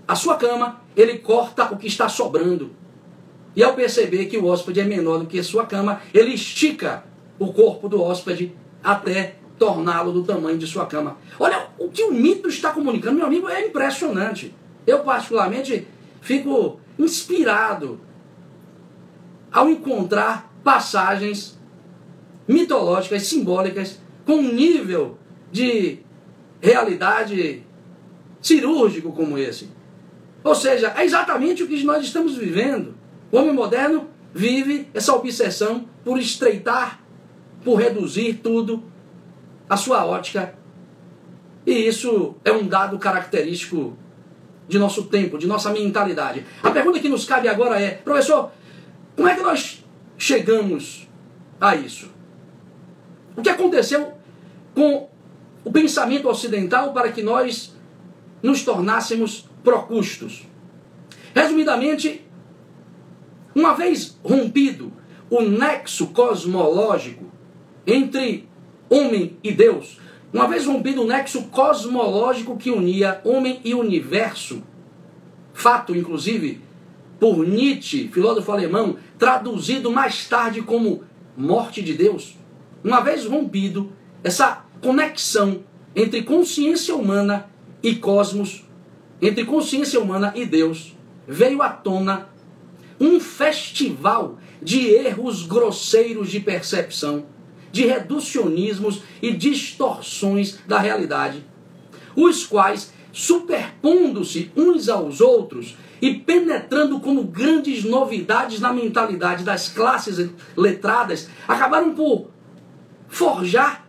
a 0.07 0.15
sua 0.15 0.35
cama, 0.35 0.81
ele 1.01 1.19
corta 1.19 1.73
o 1.73 1.77
que 1.77 1.87
está 1.87 2.09
sobrando. 2.09 2.71
E 3.55 3.63
ao 3.63 3.73
perceber 3.73 4.25
que 4.25 4.37
o 4.37 4.45
hóspede 4.45 4.81
é 4.81 4.83
menor 4.83 5.19
do 5.19 5.25
que 5.25 5.41
sua 5.41 5.65
cama, 5.65 6.01
ele 6.13 6.33
estica 6.33 7.03
o 7.37 7.53
corpo 7.53 7.87
do 7.87 8.01
hóspede 8.01 8.53
até 8.83 9.35
torná-lo 9.57 10.11
do 10.11 10.23
tamanho 10.23 10.57
de 10.57 10.67
sua 10.67 10.85
cama. 10.85 11.17
Olha, 11.39 11.67
o 11.77 11.89
que 11.89 12.03
o 12.03 12.13
mito 12.13 12.47
está 12.49 12.71
comunicando, 12.71 13.17
meu 13.17 13.25
amigo, 13.25 13.47
é 13.49 13.65
impressionante. 13.65 14.53
Eu, 14.85 14.99
particularmente, 14.99 15.87
fico 16.21 16.79
inspirado 16.97 17.99
ao 19.51 19.69
encontrar 19.69 20.53
passagens 20.63 21.57
mitológicas, 22.47 23.23
simbólicas, 23.23 23.99
com 24.25 24.33
um 24.33 24.53
nível 24.53 25.17
de 25.51 25.99
realidade 26.61 27.63
cirúrgico 28.41 29.11
como 29.11 29.37
esse. 29.37 29.78
Ou 30.43 30.55
seja, 30.55 30.93
é 30.97 31.03
exatamente 31.03 31.63
o 31.63 31.67
que 31.67 31.83
nós 31.83 32.03
estamos 32.03 32.35
vivendo. 32.37 32.95
O 33.31 33.37
homem 33.37 33.53
moderno 33.53 34.09
vive 34.33 34.87
essa 34.93 35.13
obsessão 35.13 35.85
por 36.03 36.19
estreitar, 36.19 37.01
por 37.63 37.75
reduzir 37.75 38.35
tudo 38.41 38.83
a 39.69 39.75
sua 39.75 40.05
ótica. 40.05 40.55
E 41.65 41.71
isso 41.71 42.35
é 42.43 42.51
um 42.51 42.67
dado 42.67 42.97
característico 42.97 43.97
de 44.67 44.79
nosso 44.79 45.05
tempo, 45.05 45.37
de 45.37 45.47
nossa 45.47 45.71
mentalidade. 45.71 46.45
A 46.63 46.71
pergunta 46.71 46.99
que 46.99 47.09
nos 47.09 47.25
cabe 47.25 47.47
agora 47.47 47.79
é, 47.79 47.91
professor, 47.91 48.51
como 49.15 49.27
é 49.27 49.35
que 49.35 49.41
nós 49.41 49.83
chegamos 50.17 51.07
a 51.59 51.75
isso? 51.75 52.11
O 53.35 53.41
que 53.41 53.49
aconteceu 53.49 54.13
com 54.73 55.09
o 55.63 55.71
pensamento 55.71 56.29
ocidental 56.29 56.93
para 56.93 57.11
que 57.11 57.21
nós 57.21 57.75
nos 58.41 58.63
tornássemos 58.63 59.48
procustos? 59.69 60.47
Resumidamente, 61.35 62.25
uma 63.53 63.73
vez 63.75 64.19
rompido 64.23 64.91
o 65.29 65.41
nexo 65.41 66.07
cosmológico 66.07 67.25
entre 67.85 68.49
homem 68.89 69.37
e 69.43 69.51
Deus, 69.51 69.99
uma 70.33 70.47
vez 70.47 70.65
rompido 70.65 71.03
o 71.03 71.07
nexo 71.07 71.43
cosmológico 71.49 72.57
que 72.57 72.71
unia 72.71 73.21
homem 73.23 73.61
e 73.63 73.75
universo, 73.75 74.63
fato 75.53 75.95
inclusive 75.95 76.61
por 77.19 77.45
Nietzsche, 77.47 78.07
filósofo 78.07 78.51
alemão, 78.51 78.97
traduzido 79.19 79.91
mais 79.91 80.27
tarde 80.27 80.63
como 80.63 81.03
morte 81.37 81.83
de 81.83 81.93
Deus, 81.93 82.35
uma 82.83 83.01
vez 83.01 83.25
rompido 83.25 83.91
essa 84.23 84.65
conexão 84.81 85.63
entre 85.95 86.23
consciência 86.23 86.95
humana 86.95 87.49
e 87.83 87.95
cosmos, 87.95 88.67
entre 89.21 89.45
consciência 89.45 89.99
humana 89.99 90.31
e 90.35 90.45
Deus, 90.45 90.95
veio 91.27 91.61
à 91.61 91.69
tona 91.69 92.29
um 92.99 93.19
festival 93.19 94.37
de 94.61 94.89
erros 94.89 95.45
grosseiros 95.45 96.29
de 96.29 96.39
percepção 96.39 97.25
de 97.71 97.85
reducionismos 97.85 99.03
e 99.21 99.31
distorções 99.31 100.59
da 100.67 100.79
realidade, 100.79 101.43
os 102.15 102.45
quais, 102.45 102.93
superpondo-se 103.11 104.51
uns 104.55 104.89
aos 104.89 105.21
outros 105.21 105.77
e 106.01 106.13
penetrando 106.13 106.99
como 106.99 107.23
grandes 107.23 107.83
novidades 107.83 108.59
na 108.59 108.71
mentalidade 108.71 109.43
das 109.43 109.69
classes 109.69 110.29
letradas, 110.55 111.29
acabaram 111.47 111.93
por 111.93 112.29
forjar, 113.07 113.85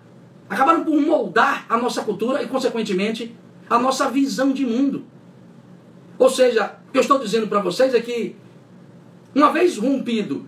acabaram 0.48 0.84
por 0.84 1.00
moldar 1.00 1.66
a 1.68 1.76
nossa 1.76 2.02
cultura 2.02 2.42
e, 2.42 2.48
consequentemente, 2.48 3.34
a 3.68 3.78
nossa 3.78 4.10
visão 4.10 4.52
de 4.52 4.66
mundo. 4.66 5.04
Ou 6.20 6.28
seja, 6.28 6.76
o 6.86 6.92
que 6.92 6.98
eu 6.98 7.00
estou 7.00 7.18
dizendo 7.18 7.48
para 7.48 7.60
vocês 7.60 7.94
é 7.94 8.00
que, 8.00 8.36
uma 9.34 9.50
vez 9.50 9.78
rompido 9.78 10.46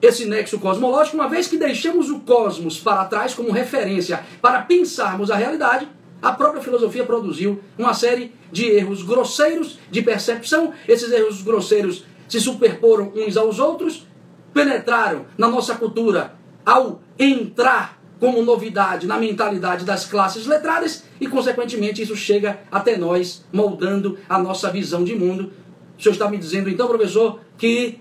esse 0.00 0.24
nexo 0.24 0.58
cosmológico, 0.58 1.18
uma 1.18 1.28
vez 1.28 1.46
que 1.48 1.58
deixamos 1.58 2.08
o 2.08 2.20
cosmos 2.20 2.80
para 2.80 3.04
trás 3.04 3.34
como 3.34 3.52
referência 3.52 4.24
para 4.40 4.62
pensarmos 4.62 5.30
a 5.30 5.36
realidade, 5.36 5.86
a 6.22 6.32
própria 6.32 6.62
filosofia 6.62 7.04
produziu 7.04 7.60
uma 7.76 7.92
série 7.92 8.32
de 8.50 8.64
erros 8.64 9.02
grosseiros 9.02 9.78
de 9.90 10.00
percepção. 10.00 10.72
Esses 10.88 11.12
erros 11.12 11.42
grosseiros 11.42 12.06
se 12.26 12.40
superporam 12.40 13.12
uns 13.14 13.36
aos 13.36 13.58
outros, 13.58 14.06
penetraram 14.54 15.26
na 15.36 15.48
nossa 15.48 15.74
cultura 15.74 16.32
ao 16.64 17.02
entrar 17.18 17.97
como 18.18 18.42
novidade 18.42 19.06
na 19.06 19.16
mentalidade 19.16 19.84
das 19.84 20.04
classes 20.04 20.46
letradas 20.46 21.04
e, 21.20 21.26
consequentemente, 21.26 22.02
isso 22.02 22.16
chega 22.16 22.60
até 22.70 22.96
nós, 22.96 23.44
moldando 23.52 24.18
a 24.28 24.38
nossa 24.38 24.70
visão 24.70 25.04
de 25.04 25.14
mundo. 25.14 25.52
O 25.96 26.02
senhor 26.02 26.12
está 26.12 26.28
me 26.28 26.36
dizendo, 26.36 26.68
então, 26.68 26.88
professor, 26.88 27.40
que 27.56 28.00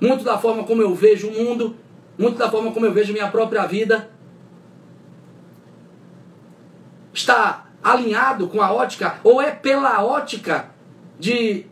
muito 0.00 0.24
da 0.24 0.38
forma 0.38 0.64
como 0.64 0.82
eu 0.82 0.94
vejo 0.94 1.28
o 1.28 1.32
mundo, 1.32 1.76
muito 2.18 2.38
da 2.38 2.50
forma 2.50 2.72
como 2.72 2.86
eu 2.86 2.92
vejo 2.92 3.12
minha 3.12 3.28
própria 3.28 3.66
vida, 3.66 4.10
está 7.12 7.66
alinhado 7.82 8.48
com 8.48 8.60
a 8.60 8.72
ótica, 8.72 9.18
ou 9.24 9.40
é 9.40 9.50
pela 9.50 10.04
ótica 10.04 10.70
de 11.18 11.66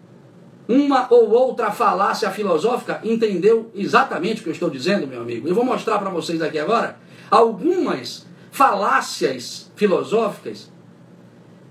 uma 0.67 1.07
ou 1.11 1.31
outra 1.31 1.71
falácia 1.71 2.31
filosófica, 2.31 3.01
entendeu 3.05 3.71
exatamente 3.75 4.41
o 4.41 4.45
que 4.45 4.49
eu 4.49 4.55
estou 4.55 4.71
dizendo, 4.71 5.07
meu 5.07 5.21
amigo? 5.21 5.47
Eu 5.47 5.55
vou 5.55 5.65
mostrar 5.65 5.99
para 5.99 6.09
vocês 6.09 6.41
aqui 6.41 6.59
agora 6.59 6.97
algumas 7.31 8.27
falácias 8.51 9.71
filosóficas, 9.75 10.73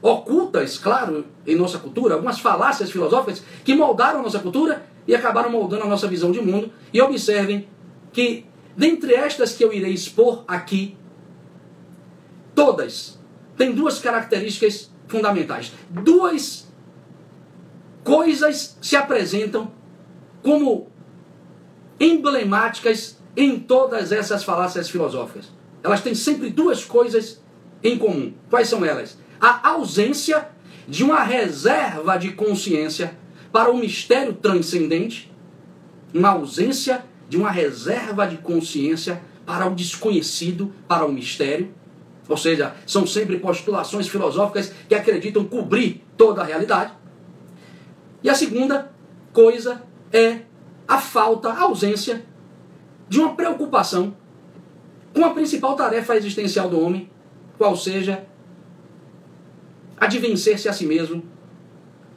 ocultas, 0.02 0.78
claro, 0.78 1.26
em 1.48 1.56
nossa 1.56 1.80
cultura, 1.80 2.16
algumas 2.16 2.40
falácias 2.40 2.92
filosóficas 2.92 3.42
que 3.64 3.74
moldaram 3.74 4.22
nossa 4.22 4.40
cultura 4.40 4.86
e 5.08 5.16
acabaram 5.16 5.50
moldando 5.50 5.84
a 5.84 5.88
nossa 5.88 6.08
visão 6.08 6.32
de 6.32 6.42
mundo. 6.42 6.72
E 6.92 7.02
observem 7.02 7.68
que, 8.12 8.46
dentre 8.76 9.14
estas 9.14 9.54
que 9.54 9.64
eu 9.64 9.72
irei 9.72 9.94
expor 9.94 10.44
aqui, 10.48 10.98
todas 12.54 13.20
têm 13.56 13.72
duas 13.72 14.00
características 14.00 14.92
fundamentais. 15.08 15.72
Duas 15.90 16.68
coisas 18.04 18.78
se 18.82 18.96
apresentam 18.96 19.72
como 20.42 20.88
emblemáticas 22.00 23.18
em 23.36 23.60
todas 23.60 24.12
essas 24.12 24.44
falácias 24.44 24.90
filosóficas. 24.90 25.50
Elas 25.84 26.02
têm 26.02 26.16
sempre 26.16 26.50
duas 26.50 26.86
coisas 26.86 27.42
em 27.84 27.98
comum. 27.98 28.34
Quais 28.50 28.70
são 28.70 28.86
elas? 28.86 29.18
A 29.40 29.70
ausência 29.70 30.48
de 30.88 31.04
uma 31.04 31.24
reserva 31.24 32.18
de 32.18 32.32
consciência 32.32 33.18
para 33.52 33.72
o 33.72 33.78
mistério 33.78 34.34
transcendente, 34.34 35.32
uma 36.14 36.30
ausência 36.30 37.06
de 37.28 37.38
uma 37.38 37.52
reserva 37.52 38.26
de 38.28 38.38
consciência 38.38 39.22
para 39.46 39.68
o 39.68 39.76
desconhecido, 39.76 40.74
para 40.88 41.06
o 41.06 41.12
mistério. 41.12 41.74
Ou 42.30 42.38
seja, 42.38 42.74
são 42.86 43.06
sempre 43.06 43.38
postulações 43.40 44.08
filosóficas 44.08 44.72
que 44.88 44.96
acreditam 44.96 45.44
cobrir 45.44 46.04
toda 46.16 46.42
a 46.42 46.46
realidade. 46.46 46.94
E 48.24 48.30
a 48.30 48.36
segunda 48.36 48.92
coisa 49.34 49.84
é 50.12 50.42
a 50.88 50.98
falta, 51.00 51.50
a 51.50 51.62
ausência 51.62 52.26
de 53.08 53.20
uma 53.20 53.36
preocupação 53.36 54.16
com 55.14 55.24
a 55.26 55.30
principal 55.32 55.76
tarefa 55.76 56.16
existencial 56.16 56.70
do 56.70 56.80
homem, 56.80 57.10
qual 57.58 57.76
seja 57.76 58.26
a 59.98 60.08
de 60.08 60.20
vencer-se 60.20 60.68
a 60.68 60.74
si 60.74 60.86
mesmo 60.86 61.24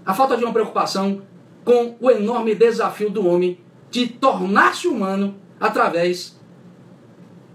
a 0.05 0.15
falta 0.15 0.37
de 0.37 0.45
uma 0.45 0.53
preocupação 0.53 1.23
com 1.65 1.97
o 2.01 2.11
enorme 2.11 2.55
desafio 2.55 3.11
do 3.11 3.27
homem 3.27 3.59
de 3.91 4.07
tornar-se 4.07 4.87
humano 4.87 5.35
através 5.59 6.39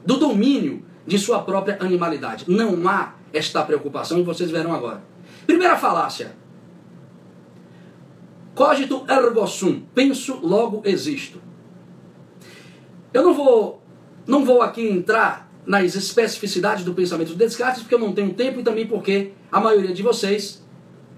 do 0.05 0.17
domínio 0.17 0.83
de 1.07 1.17
sua 1.17 1.39
própria 1.41 1.77
animalidade. 1.79 2.45
Não 2.47 2.87
há 2.87 3.13
esta 3.33 3.63
preocupação 3.63 4.19
e 4.19 4.23
vocês 4.23 4.51
verão 4.51 4.73
agora. 4.73 5.01
Primeira 5.47 5.77
falácia. 5.77 6.35
Cogito 8.53 9.05
ergo 9.07 9.47
sum. 9.47 9.83
Penso, 9.95 10.39
logo 10.41 10.81
existo. 10.85 11.41
Eu 13.13 13.23
não 13.23 13.33
vou, 13.33 13.81
não 14.25 14.45
vou 14.45 14.61
aqui 14.61 14.87
entrar 14.87 15.51
nas 15.65 15.95
especificidades 15.95 16.83
do 16.83 16.93
pensamento 16.93 17.29
de 17.29 17.35
Descartes, 17.35 17.81
porque 17.81 17.95
eu 17.95 17.99
não 17.99 18.13
tenho 18.13 18.33
tempo 18.33 18.59
e 18.59 18.63
também 18.63 18.87
porque 18.87 19.33
a 19.51 19.59
maioria 19.59 19.93
de 19.93 20.01
vocês 20.01 20.63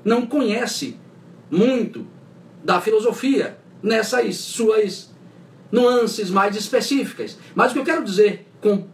não 0.04 0.26
conhece 0.26 0.98
muito 1.50 2.06
da 2.64 2.82
filosofia 2.82 3.58
nessas 3.82 4.38
suas 4.38 5.14
nuances 5.72 6.30
mais 6.30 6.56
específicas. 6.56 7.38
Mas 7.56 7.72
o 7.72 7.74
que 7.74 7.80
eu 7.80 7.86
quero 7.86 8.04
dizer 8.04 8.48
com 8.62 8.88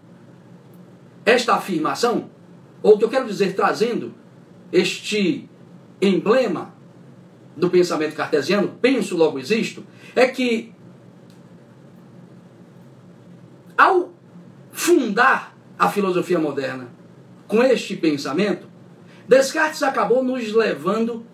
esta 1.25 1.55
afirmação, 1.55 2.29
ou 2.81 2.95
o 2.95 2.97
que 2.97 3.05
eu 3.05 3.09
quero 3.09 3.27
dizer 3.27 3.55
trazendo 3.55 4.13
este 4.71 5.49
emblema 6.01 6.73
do 7.55 7.69
pensamento 7.69 8.15
cartesiano, 8.15 8.77
penso 8.81 9.17
logo 9.17 9.38
existo, 9.38 9.83
é 10.15 10.27
que 10.27 10.73
ao 13.79 14.13
fundar 14.73 15.55
a 15.79 15.87
filosofia 15.87 16.37
moderna 16.37 16.89
com 17.47 17.63
este 17.63 17.95
pensamento, 17.95 18.67
Descartes 19.25 19.81
acabou 19.83 20.21
nos 20.21 20.51
levando 20.51 21.25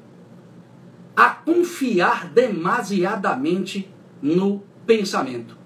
a 1.15 1.29
confiar 1.29 2.29
demasiadamente 2.29 3.91
no 4.21 4.63
pensamento, 4.85 5.57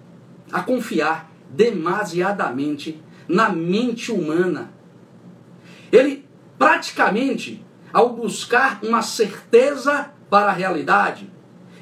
a 0.52 0.64
confiar 0.64 1.30
demasiadamente 1.50 3.04
na 3.28 3.50
mente 3.50 4.10
humana. 4.12 4.72
Ele 5.92 6.26
praticamente, 6.58 7.66
ao 7.92 8.14
buscar 8.14 8.80
uma 8.84 9.02
certeza 9.02 10.14
para 10.30 10.52
a 10.52 10.54
realidade 10.54 11.30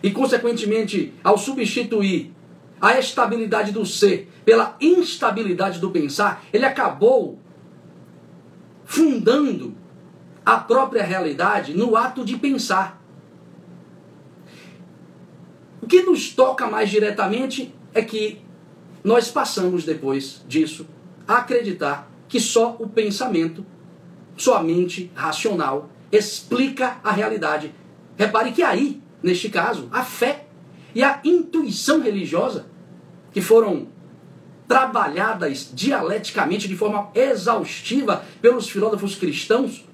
e, 0.01 0.09
consequentemente, 0.09 1.13
ao 1.23 1.37
substituir 1.37 2.33
a 2.79 2.99
estabilidade 2.99 3.71
do 3.71 3.85
ser 3.85 4.29
pela 4.45 4.75
instabilidade 4.79 5.79
do 5.79 5.91
pensar, 5.91 6.43
ele 6.53 6.65
acabou 6.65 7.39
fundando 8.85 9.75
a 10.45 10.57
própria 10.57 11.03
realidade 11.03 11.73
no 11.73 11.95
ato 11.95 12.23
de 12.23 12.37
pensar. 12.37 13.01
O 15.81 15.87
que 15.87 16.03
nos 16.03 16.29
toca 16.33 16.67
mais 16.67 16.89
diretamente 16.89 17.75
é 17.93 18.01
que 18.01 18.41
nós 19.03 19.29
passamos 19.29 19.83
depois 19.83 20.43
disso 20.47 20.87
a 21.27 21.37
acreditar 21.37 22.09
que 22.27 22.39
só 22.39 22.75
o 22.79 22.87
pensamento, 22.87 23.65
só 24.35 24.55
a 24.57 24.63
mente 24.63 25.11
racional 25.15 25.89
explica 26.11 26.97
a 27.03 27.11
realidade. 27.11 27.73
Repare 28.17 28.51
que 28.51 28.63
aí, 28.63 29.01
neste 29.21 29.49
caso, 29.49 29.89
a 29.91 30.03
fé 30.03 30.46
e 30.97 31.03
a 31.03 31.19
intuição 31.23 32.01
religiosa, 32.01 32.65
que 33.31 33.39
foram 33.39 33.89
trabalhadas 34.67 35.69
dialeticamente 35.71 36.67
de 36.67 36.75
forma 36.75 37.11
exaustiva 37.13 38.25
pelos 38.41 38.67
filósofos 38.67 39.13
cristãos 39.13 39.85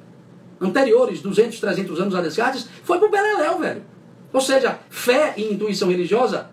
anteriores, 0.61 1.21
200, 1.21 1.59
300 1.59 1.99
anos 1.99 2.15
a 2.15 2.21
Descartes, 2.21 2.69
foi 2.85 2.99
pro 2.99 3.11
Beleléu, 3.11 3.59
velho. 3.59 3.83
Ou 4.31 4.39
seja, 4.39 4.79
fé 4.89 5.33
e 5.35 5.53
intuição 5.53 5.89
religiosa 5.89 6.49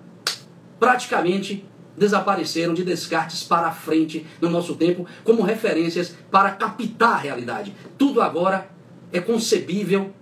praticamente 0.80 1.64
desapareceram 1.96 2.74
de 2.74 2.82
Descartes 2.82 3.44
para 3.44 3.70
frente 3.70 4.26
no 4.40 4.50
nosso 4.50 4.74
tempo 4.74 5.06
como 5.22 5.44
referências 5.44 6.16
para 6.28 6.50
captar 6.50 7.12
a 7.12 7.18
realidade. 7.18 7.72
Tudo 7.96 8.20
agora 8.20 8.68
é 9.12 9.20
concebível, 9.20 10.12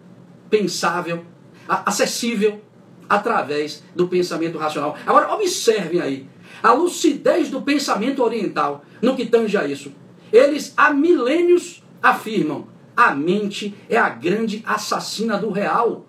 pensável, 0.50 1.24
acessível 1.66 2.67
através 3.08 3.82
do 3.94 4.08
pensamento 4.08 4.58
racional. 4.58 4.96
Agora, 5.06 5.32
observem 5.32 6.00
aí 6.00 6.26
a 6.62 6.72
lucidez 6.72 7.50
do 7.50 7.62
pensamento 7.62 8.22
oriental 8.22 8.84
no 9.00 9.16
que 9.16 9.26
tange 9.26 9.56
a 9.56 9.66
isso. 9.66 9.92
Eles 10.32 10.74
há 10.76 10.92
milênios 10.92 11.82
afirmam: 12.02 12.66
a 12.96 13.14
mente 13.14 13.74
é 13.88 13.96
a 13.96 14.08
grande 14.08 14.62
assassina 14.66 15.38
do 15.38 15.50
real. 15.50 16.06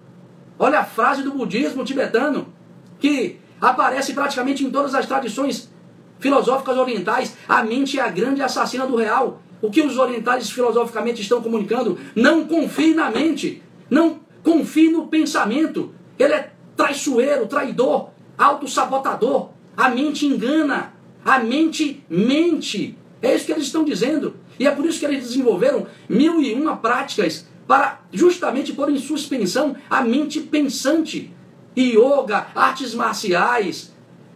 Olha 0.58 0.80
a 0.80 0.84
frase 0.84 1.24
do 1.24 1.32
budismo 1.32 1.86
tibetano, 1.86 2.54
que 3.00 3.40
aparece 3.62 4.14
praticamente 4.14 4.66
em 4.66 4.70
todas 4.70 4.94
as 4.94 5.06
tradições 5.06 5.72
filosóficas 6.20 6.78
orientais. 6.78 7.38
A 7.48 7.64
mente 7.64 7.98
é 7.98 8.02
a 8.02 8.10
grande 8.10 8.42
assassina 8.42 8.86
do 8.86 8.96
real. 8.96 9.42
O 9.62 9.70
que 9.70 9.82
os 9.82 9.98
orientais 9.98 10.50
filosoficamente 10.50 11.22
estão 11.22 11.42
comunicando? 11.42 11.98
Não 12.16 12.46
confie 12.46 12.94
na 12.94 13.10
mente. 13.10 13.62
Não 13.90 14.20
confie 14.44 14.90
no 14.90 15.08
pensamento. 15.08 15.94
Ele 16.18 16.34
é 16.34 16.52
traiçoeiro, 16.80 17.46
traidor, 17.46 18.12
autossabotador. 18.38 19.50
A 19.76 19.90
mente 19.90 20.26
engana. 20.26 20.94
A 21.26 21.40
mente 21.40 22.02
mente. 22.10 22.98
É 23.22 23.36
isso 23.36 23.46
que 23.46 23.52
eles 23.52 23.66
estão 23.66 23.84
dizendo. 23.84 24.38
E 24.58 24.66
é 24.66 24.72
por 24.72 24.86
isso 24.86 24.98
que 24.98 25.06
eles 25.06 25.26
desenvolveram 25.26 25.86
mil 26.08 26.42
e 26.42 26.54
uma 26.54 26.78
práticas 26.78 27.46
para 27.68 28.00
justamente 28.14 28.72
pôr 28.72 28.90
em 28.90 28.98
suspensão 28.98 29.76
a 29.90 30.02
mente 30.02 30.40
pensante. 30.40 31.34
Yoga, 31.78 32.48
artes 32.56 32.94
marciais, 32.94 33.94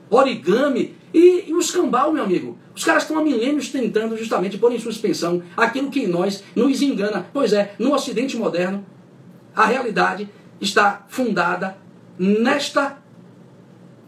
origami 0.10 0.96
e, 1.14 1.46
e 1.48 1.54
os 1.54 1.72
cambal, 1.72 2.12
meu 2.12 2.24
amigo. 2.24 2.58
Os 2.76 2.84
caras 2.84 3.04
estão 3.04 3.18
há 3.18 3.24
milênios 3.24 3.70
tentando 3.70 4.18
justamente 4.18 4.58
pôr 4.58 4.74
em 4.74 4.80
suspensão 4.80 5.42
aquilo 5.56 5.90
que 5.90 6.02
em 6.02 6.08
nós 6.08 6.44
nos 6.56 6.82
engana. 6.82 7.26
Pois 7.32 7.54
é, 7.54 7.74
no 7.80 7.94
Ocidente 7.94 8.36
moderno, 8.36 8.86
a 9.56 9.66
realidade 9.66 10.30
está 10.60 11.06
fundada 11.08 11.83
nesta 12.17 12.97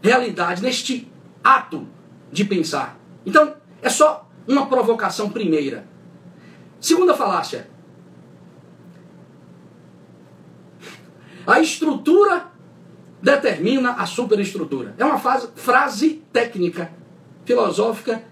realidade, 0.02 0.62
neste 0.62 1.10
ato 1.42 1.86
de 2.30 2.44
pensar. 2.44 2.98
Então, 3.24 3.56
é 3.82 3.88
só 3.88 4.28
uma 4.46 4.66
provocação 4.66 5.30
primeira. 5.30 5.86
Segunda 6.80 7.14
falácia. 7.14 7.68
A 11.46 11.60
estrutura 11.60 12.48
determina 13.22 13.92
a 13.92 14.06
superestrutura. 14.06 14.94
É 14.98 15.04
uma 15.04 15.18
fase, 15.18 15.48
frase 15.54 16.22
técnica, 16.32 16.92
filosófica 17.44 18.22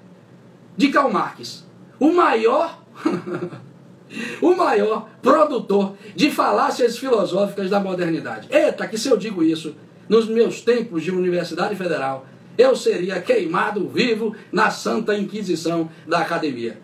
de 0.77 0.89
Karl 0.89 1.11
Marx. 1.11 1.65
O 1.99 2.13
maior, 2.13 2.83
o 4.41 4.55
maior 4.55 5.09
produtor 5.23 5.97
de 6.15 6.31
falácias 6.31 6.99
filosóficas 6.99 7.71
da 7.71 7.81
modernidade. 7.81 8.49
Eita, 8.51 8.87
que 8.87 8.99
se 8.99 9.09
eu 9.09 9.17
digo 9.17 9.43
isso 9.43 9.75
nos 10.09 10.27
meus 10.27 10.61
tempos 10.61 11.03
de 11.03 11.11
Universidade 11.11 11.75
Federal, 11.77 12.27
eu 12.57 12.77
seria 12.77 13.21
queimado 13.21 13.89
vivo 13.89 14.35
na 14.53 14.71
Santa 14.71 15.17
Inquisição 15.17 15.91
da 16.07 16.19
academia. 16.19 16.81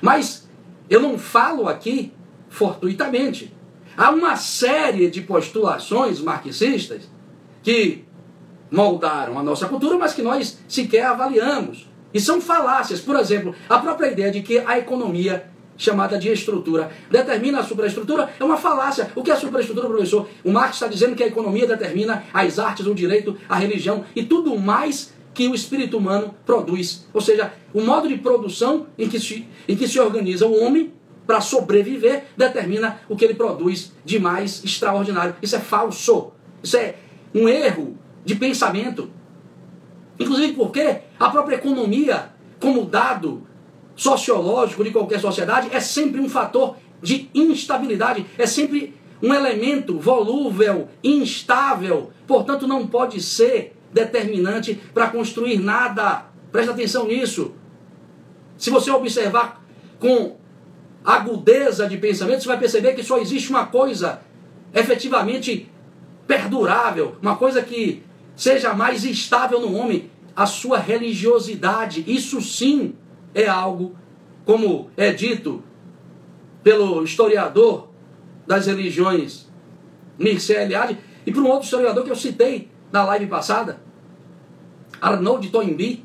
Mas 0.00 0.48
eu 0.88 1.00
não 1.00 1.18
falo 1.18 1.68
aqui 1.68 2.12
fortuitamente. 2.48 3.54
Há 3.96 4.10
uma 4.10 4.36
série 4.36 5.10
de 5.10 5.22
postulações 5.22 6.20
marxistas 6.20 7.10
que 7.62 8.04
moldaram 8.70 9.38
a 9.38 9.42
nossa 9.42 9.66
cultura, 9.66 9.98
mas 9.98 10.14
que 10.14 10.22
nós 10.22 10.58
sequer 10.68 11.06
avaliamos. 11.06 11.88
E 12.14 12.20
são 12.20 12.40
falácias. 12.40 13.00
Por 13.00 13.16
exemplo, 13.16 13.54
a 13.68 13.78
própria 13.78 14.10
ideia 14.10 14.30
de 14.30 14.40
que 14.42 14.58
a 14.58 14.78
economia 14.78 15.50
chamada 15.78 16.18
de 16.18 16.28
estrutura 16.28 16.90
determina 17.10 17.60
a 17.60 17.64
superestrutura 17.64 18.28
é 18.38 18.44
uma 18.44 18.58
falácia. 18.58 19.10
O 19.14 19.22
que 19.22 19.30
é 19.30 19.36
superestrutura, 19.36 19.88
professor? 19.88 20.28
O 20.44 20.50
Marx 20.50 20.74
está 20.74 20.88
dizendo 20.88 21.14
que 21.14 21.22
a 21.22 21.28
economia 21.28 21.66
determina 21.66 22.24
as 22.34 22.58
artes, 22.58 22.84
o 22.84 22.94
direito, 22.94 23.38
a 23.48 23.56
religião 23.56 24.04
e 24.14 24.24
tudo 24.24 24.58
mais 24.58 25.14
que 25.32 25.46
o 25.46 25.54
espírito 25.54 25.96
humano 25.96 26.34
produz. 26.44 27.06
Ou 27.14 27.20
seja, 27.20 27.52
o 27.72 27.80
modo 27.80 28.08
de 28.08 28.18
produção 28.18 28.88
em 28.98 29.08
que 29.08 29.20
se, 29.20 29.46
em 29.68 29.76
que 29.76 29.86
se 29.86 30.00
organiza 30.00 30.46
o 30.46 30.60
homem 30.60 30.92
para 31.24 31.40
sobreviver, 31.40 32.24
determina 32.36 33.00
o 33.08 33.14
que 33.14 33.24
ele 33.24 33.34
produz 33.34 33.92
de 34.04 34.18
mais 34.18 34.64
extraordinário. 34.64 35.36
Isso 35.40 35.54
é 35.54 35.60
falso. 35.60 36.32
Isso 36.62 36.76
é 36.76 36.96
um 37.32 37.48
erro 37.48 37.96
de 38.24 38.34
pensamento. 38.34 39.10
Inclusive 40.18 40.54
porque 40.54 41.02
a 41.20 41.30
própria 41.30 41.56
economia, 41.56 42.30
como 42.58 42.84
dado 42.84 43.46
sociológico 43.98 44.84
de 44.84 44.92
qualquer 44.92 45.18
sociedade, 45.18 45.68
é 45.72 45.80
sempre 45.80 46.20
um 46.20 46.28
fator 46.28 46.76
de 47.02 47.28
instabilidade, 47.34 48.24
é 48.38 48.46
sempre 48.46 48.94
um 49.20 49.34
elemento 49.34 49.98
volúvel, 49.98 50.88
instável, 51.02 52.12
portanto 52.24 52.68
não 52.68 52.86
pode 52.86 53.20
ser 53.20 53.76
determinante 53.92 54.80
para 54.94 55.08
construir 55.08 55.58
nada. 55.58 56.26
Presta 56.52 56.70
atenção 56.70 57.08
nisso. 57.08 57.54
Se 58.56 58.70
você 58.70 58.88
observar 58.92 59.64
com 59.98 60.36
agudeza 61.04 61.88
de 61.88 61.96
pensamento, 61.96 62.42
você 62.42 62.48
vai 62.48 62.58
perceber 62.58 62.94
que 62.94 63.02
só 63.02 63.18
existe 63.18 63.50
uma 63.50 63.66
coisa 63.66 64.20
efetivamente 64.72 65.68
perdurável, 66.24 67.16
uma 67.20 67.34
coisa 67.34 67.62
que 67.62 68.04
seja 68.36 68.74
mais 68.74 69.04
estável 69.04 69.60
no 69.60 69.74
homem, 69.74 70.08
a 70.36 70.46
sua 70.46 70.78
religiosidade. 70.78 72.04
Isso 72.06 72.40
sim 72.40 72.94
é 73.38 73.46
algo, 73.46 73.96
como 74.44 74.90
é 74.96 75.12
dito 75.12 75.62
pelo 76.60 77.04
historiador 77.04 77.88
das 78.44 78.66
religiões 78.66 79.48
Mircea 80.18 80.64
Eliade 80.64 80.98
e 81.24 81.30
por 81.30 81.44
um 81.44 81.46
outro 81.46 81.64
historiador 81.64 82.02
que 82.02 82.10
eu 82.10 82.16
citei 82.16 82.68
na 82.90 83.04
live 83.04 83.28
passada, 83.28 83.80
Arnold 85.00 85.48
Toynbee. 85.50 86.04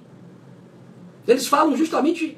Eles 1.28 1.48
falam 1.48 1.76
justamente 1.76 2.38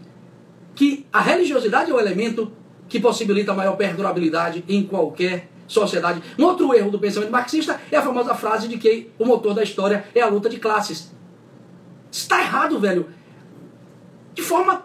que 0.73 1.05
a 1.11 1.19
religiosidade 1.19 1.91
é 1.91 1.93
o 1.93 1.99
elemento 1.99 2.53
que 2.87 2.97
possibilita 2.97 3.53
maior 3.53 3.75
perdurabilidade 3.75 4.63
em 4.69 4.83
qualquer 4.83 5.49
sociedade. 5.67 6.21
Um 6.39 6.45
outro 6.45 6.73
erro 6.73 6.89
do 6.89 6.99
pensamento 6.99 7.31
marxista 7.31 7.81
é 7.91 7.97
a 7.97 8.01
famosa 8.01 8.33
frase 8.33 8.69
de 8.69 8.77
que 8.77 9.11
o 9.19 9.25
motor 9.25 9.53
da 9.53 9.63
história 9.63 10.05
é 10.15 10.21
a 10.21 10.27
luta 10.27 10.47
de 10.47 10.57
classes. 10.57 11.13
Está 12.09 12.39
errado, 12.39 12.79
velho. 12.79 13.09
De 14.35 14.43
forma 14.43 14.83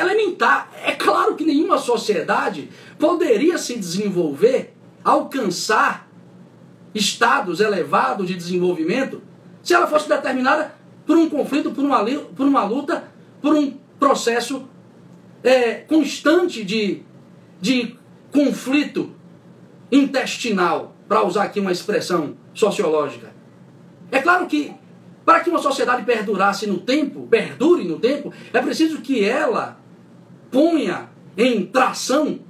elementar. 0.00 0.70
É 0.82 0.92
claro 0.92 1.36
que 1.36 1.44
nenhuma 1.44 1.78
sociedade 1.78 2.70
poderia 2.98 3.58
se 3.58 3.78
desenvolver, 3.78 4.74
alcançar 5.04 6.08
estados 6.94 7.60
elevados 7.60 8.26
de 8.26 8.34
desenvolvimento 8.34 9.22
se 9.62 9.74
ela 9.74 9.86
fosse 9.86 10.08
determinada 10.08 10.74
por 11.06 11.16
um 11.16 11.28
conflito, 11.28 11.70
por 11.70 11.84
uma, 11.84 12.04
por 12.04 12.46
uma 12.46 12.64
luta, 12.64 13.04
por 13.40 13.54
um 13.54 13.76
processo 13.98 14.68
é, 15.42 15.74
constante 15.74 16.64
de, 16.64 17.02
de 17.60 17.96
conflito 18.32 19.12
intestinal, 19.92 20.96
para 21.08 21.24
usar 21.26 21.44
aqui 21.44 21.58
uma 21.58 21.72
expressão 21.72 22.36
sociológica. 22.54 23.34
É 24.12 24.20
claro 24.20 24.46
que 24.46 24.72
para 25.30 25.38
que 25.38 25.48
uma 25.48 25.60
sociedade 25.60 26.02
perdurasse 26.02 26.66
no 26.66 26.78
tempo, 26.78 27.28
perdure 27.28 27.84
no 27.84 28.00
tempo, 28.00 28.32
é 28.52 28.60
preciso 28.60 29.00
que 29.00 29.24
ela 29.24 29.78
ponha 30.50 31.08
em 31.38 31.64
tração 31.64 32.40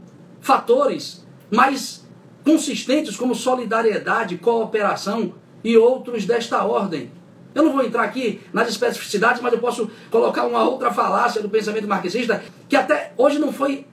fatores 0.40 1.26
mais 1.50 2.08
consistentes 2.42 3.18
como 3.18 3.34
solidariedade, 3.34 4.38
cooperação 4.38 5.34
e 5.62 5.76
outros 5.76 6.24
desta 6.24 6.64
ordem. 6.64 7.12
Eu 7.54 7.64
não 7.64 7.72
vou 7.74 7.84
entrar 7.84 8.04
aqui 8.04 8.40
nas 8.50 8.70
especificidades, 8.70 9.42
mas 9.42 9.52
eu 9.52 9.58
posso 9.58 9.90
colocar 10.10 10.46
uma 10.46 10.66
outra 10.66 10.90
falácia 10.90 11.42
do 11.42 11.50
pensamento 11.50 11.86
marxista 11.86 12.42
que 12.66 12.76
até 12.76 13.12
hoje 13.18 13.38
não 13.38 13.52
foi 13.52 13.86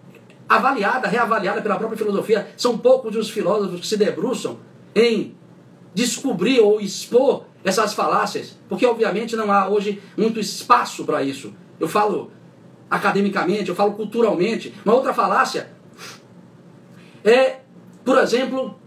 avaliada, 0.48 1.10
reavaliada 1.10 1.62
pela 1.62 1.76
própria 1.76 1.98
filosofia. 1.98 2.48
São 2.56 2.78
poucos 2.78 3.18
os 3.18 3.30
filósofos 3.30 3.82
que 3.82 3.88
se 3.88 3.98
debruçam 3.98 4.60
em 4.96 5.36
descobrir 5.94 6.62
ou 6.62 6.80
expor 6.80 7.44
essas 7.68 7.94
falácias, 7.94 8.58
porque 8.70 8.86
obviamente 8.86 9.36
não 9.36 9.52
há 9.52 9.68
hoje 9.68 10.02
muito 10.16 10.40
espaço 10.40 11.04
para 11.04 11.22
isso. 11.22 11.54
Eu 11.78 11.88
falo 11.88 12.32
academicamente, 12.90 13.68
eu 13.68 13.76
falo 13.76 13.92
culturalmente. 13.92 14.74
Uma 14.86 14.94
outra 14.94 15.14
falácia 15.14 15.70
é, 17.26 17.58
por 18.06 18.18
exemplo, 18.20 18.80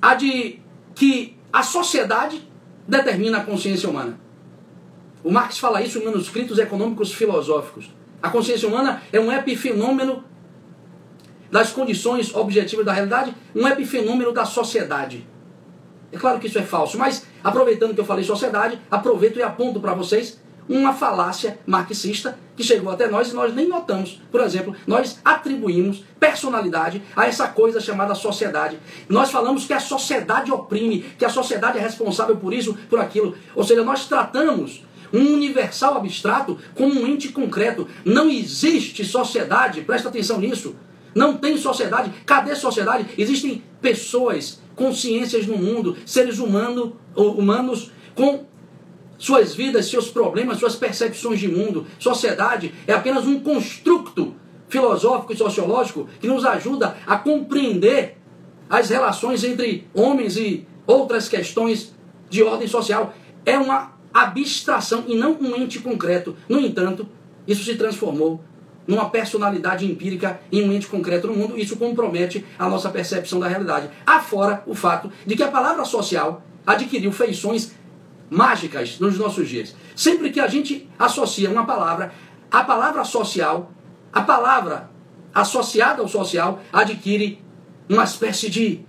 a 0.00 0.14
de 0.14 0.60
que 0.94 1.36
a 1.52 1.64
sociedade 1.64 2.48
determina 2.86 3.38
a 3.38 3.44
consciência 3.44 3.90
humana. 3.90 4.20
O 5.24 5.32
Marx 5.32 5.58
fala 5.58 5.82
isso 5.82 5.98
em 5.98 6.04
manuscritos 6.04 6.56
econômicos 6.56 7.12
filosóficos. 7.12 7.90
A 8.22 8.30
consciência 8.30 8.68
humana 8.68 9.02
é 9.12 9.18
um 9.18 9.32
epifenômeno 9.32 10.22
das 11.50 11.72
condições 11.72 12.32
objetivas 12.32 12.86
da 12.86 12.92
realidade, 12.92 13.34
um 13.56 13.66
epifenômeno 13.66 14.30
da 14.32 14.44
sociedade. 14.44 15.26
É 16.10 16.16
claro 16.16 16.38
que 16.38 16.46
isso 16.46 16.58
é 16.58 16.62
falso, 16.62 16.98
mas 16.98 17.26
aproveitando 17.44 17.94
que 17.94 18.00
eu 18.00 18.04
falei 18.04 18.24
sociedade, 18.24 18.80
aproveito 18.90 19.38
e 19.38 19.42
aponto 19.42 19.80
para 19.80 19.94
vocês 19.94 20.38
uma 20.68 20.92
falácia 20.92 21.58
marxista 21.66 22.38
que 22.54 22.62
chegou 22.62 22.92
até 22.92 23.08
nós 23.08 23.30
e 23.30 23.34
nós 23.34 23.54
nem 23.54 23.66
notamos. 23.66 24.20
Por 24.30 24.40
exemplo, 24.40 24.76
nós 24.86 25.18
atribuímos 25.24 26.04
personalidade 26.20 27.02
a 27.16 27.26
essa 27.26 27.48
coisa 27.48 27.80
chamada 27.80 28.14
sociedade. 28.14 28.78
Nós 29.08 29.30
falamos 29.30 29.64
que 29.64 29.72
a 29.72 29.80
sociedade 29.80 30.52
oprime, 30.52 31.00
que 31.18 31.24
a 31.24 31.30
sociedade 31.30 31.78
é 31.78 31.80
responsável 31.80 32.36
por 32.36 32.52
isso, 32.52 32.76
por 32.90 33.00
aquilo. 33.00 33.34
Ou 33.54 33.64
seja, 33.64 33.82
nós 33.82 34.06
tratamos 34.06 34.84
um 35.12 35.34
universal 35.34 35.96
abstrato 35.96 36.58
como 36.74 37.00
um 37.00 37.06
ente 37.06 37.28
concreto. 37.28 37.88
Não 38.04 38.28
existe 38.28 39.04
sociedade, 39.04 39.80
presta 39.82 40.08
atenção 40.08 40.38
nisso. 40.38 40.76
Não 41.14 41.36
tem 41.36 41.56
sociedade. 41.56 42.12
Cadê 42.26 42.54
sociedade? 42.54 43.06
Existem 43.16 43.62
pessoas, 43.80 44.60
consciências 44.78 45.46
no 45.46 45.58
mundo, 45.58 45.96
seres 46.06 46.38
humano, 46.38 46.96
humanos 47.14 47.90
com 48.14 48.46
suas 49.18 49.54
vidas, 49.54 49.90
seus 49.90 50.08
problemas, 50.08 50.58
suas 50.58 50.76
percepções 50.76 51.40
de 51.40 51.48
mundo. 51.48 51.86
Sociedade 51.98 52.72
é 52.86 52.92
apenas 52.92 53.26
um 53.26 53.40
construto 53.40 54.34
filosófico 54.68 55.32
e 55.32 55.36
sociológico 55.36 56.08
que 56.20 56.28
nos 56.28 56.44
ajuda 56.44 56.96
a 57.06 57.16
compreender 57.16 58.16
as 58.70 58.88
relações 58.88 59.42
entre 59.42 59.88
homens 59.92 60.36
e 60.36 60.66
outras 60.86 61.28
questões 61.28 61.92
de 62.30 62.42
ordem 62.42 62.68
social. 62.68 63.12
É 63.44 63.58
uma 63.58 63.92
abstração 64.14 65.04
e 65.08 65.16
não 65.16 65.32
um 65.32 65.56
ente 65.56 65.80
concreto. 65.80 66.36
No 66.48 66.60
entanto, 66.60 67.08
isso 67.46 67.64
se 67.64 67.74
transformou 67.74 68.40
numa 68.88 69.10
personalidade 69.10 69.84
empírica 69.84 70.40
em 70.50 70.66
um 70.66 70.72
ente 70.72 70.86
concreto 70.86 71.26
no 71.26 71.34
mundo. 71.34 71.58
Isso 71.58 71.76
compromete 71.76 72.44
a 72.58 72.68
nossa 72.68 72.88
percepção 72.88 73.38
da 73.38 73.46
realidade. 73.46 73.90
Afora 74.06 74.62
o 74.66 74.74
fato 74.74 75.12
de 75.26 75.36
que 75.36 75.42
a 75.42 75.48
palavra 75.48 75.84
social 75.84 76.42
adquiriu 76.66 77.12
feições 77.12 77.72
mágicas 78.30 78.98
nos 78.98 79.18
nossos 79.18 79.46
dias. 79.46 79.76
Sempre 79.94 80.30
que 80.30 80.40
a 80.40 80.48
gente 80.48 80.88
associa 80.98 81.50
uma 81.50 81.66
palavra, 81.66 82.12
a 82.50 82.64
palavra 82.64 83.04
social, 83.04 83.70
a 84.10 84.22
palavra 84.22 84.90
associada 85.34 86.00
ao 86.00 86.08
social 86.08 86.60
adquire 86.72 87.44
uma 87.88 88.04
espécie 88.04 88.48
de 88.48 88.80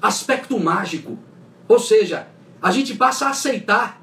aspecto 0.00 0.58
mágico. 0.58 1.18
Ou 1.66 1.80
seja, 1.80 2.28
a 2.62 2.70
gente 2.70 2.94
passa 2.94 3.26
a 3.26 3.30
aceitar 3.30 4.00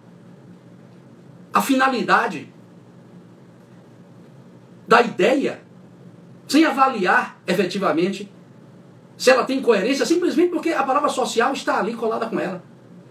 a 1.54 1.62
finalidade 1.62 2.54
da 4.88 5.02
ideia 5.02 5.62
sem 6.47 6.63
avaliar 6.63 7.39
efetivamente 7.45 8.32
se 9.17 9.32
ela 9.32 9.43
tem 9.43 9.62
coerência, 9.62 10.06
simplesmente 10.06 10.52
porque 10.52 10.69
a 10.69 10.84
palavra 10.84 11.10
social 11.10 11.52
está 11.52 11.80
ali 11.80 11.93
colada 11.93 12.28
com 12.28 12.39
ela. 12.39 12.63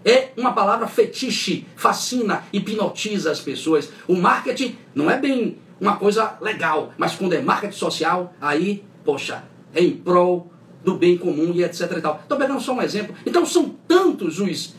É 0.05 0.29
uma 0.37 0.53
palavra 0.53 0.87
fetiche, 0.87 1.65
fascina, 1.75 2.45
hipnotiza 2.53 3.29
as 3.29 3.41
pessoas. 3.41 3.91
O 4.07 4.15
marketing 4.15 4.77
não 4.95 5.11
é 5.11 5.17
bem 5.17 5.57
uma 5.81 5.97
coisa 5.97 6.37
legal, 6.39 6.93
mas 6.97 7.15
quando 7.15 7.33
é 7.33 7.41
marketing 7.41 7.75
social, 7.75 8.33
aí, 8.39 8.85
poxa, 9.03 9.43
é 9.75 9.83
em 9.83 9.97
prol 9.97 10.49
do 10.83 10.95
bem 10.95 11.17
comum 11.17 11.51
e 11.53 11.61
etc 11.63 11.91
e 11.97 12.01
tal. 12.01 12.19
Estou 12.23 12.37
pegando 12.37 12.61
só 12.61 12.73
um 12.73 12.81
exemplo. 12.81 13.13
Então 13.25 13.45
são 13.45 13.75
tantos 13.85 14.39
os, 14.39 14.75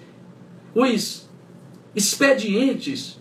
os 0.74 1.28
expedientes 1.94 3.20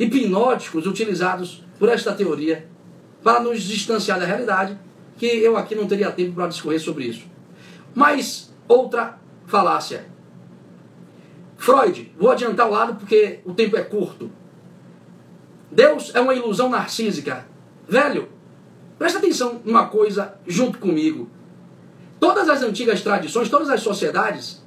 hipnóticos 0.00 0.86
utilizados 0.86 1.62
por 1.78 1.88
esta 1.88 2.12
teoria 2.12 2.68
para 3.22 3.40
nos 3.40 3.62
distanciar 3.62 4.18
da 4.18 4.26
realidade 4.26 4.78
que 5.16 5.26
eu 5.26 5.56
aqui 5.56 5.74
não 5.74 5.86
teria 5.86 6.10
tempo 6.10 6.34
para 6.34 6.46
discorrer 6.46 6.80
sobre 6.80 7.04
isso. 7.04 7.26
Mas 7.94 8.52
outra 8.68 9.18
falácia 9.46 10.06
Freud, 11.58 12.12
vou 12.16 12.30
adiantar 12.30 12.68
o 12.68 12.70
lado 12.70 12.94
porque 12.94 13.40
o 13.44 13.52
tempo 13.52 13.76
é 13.76 13.82
curto. 13.82 14.30
Deus 15.70 16.14
é 16.14 16.20
uma 16.20 16.32
ilusão 16.32 16.70
narcísica. 16.70 17.46
Velho, 17.86 18.28
presta 18.96 19.18
atenção 19.18 19.60
numa 19.64 19.88
coisa 19.88 20.38
junto 20.46 20.78
comigo. 20.78 21.28
Todas 22.20 22.48
as 22.48 22.62
antigas 22.62 23.02
tradições, 23.02 23.48
todas 23.50 23.68
as 23.68 23.82
sociedades 23.82 24.62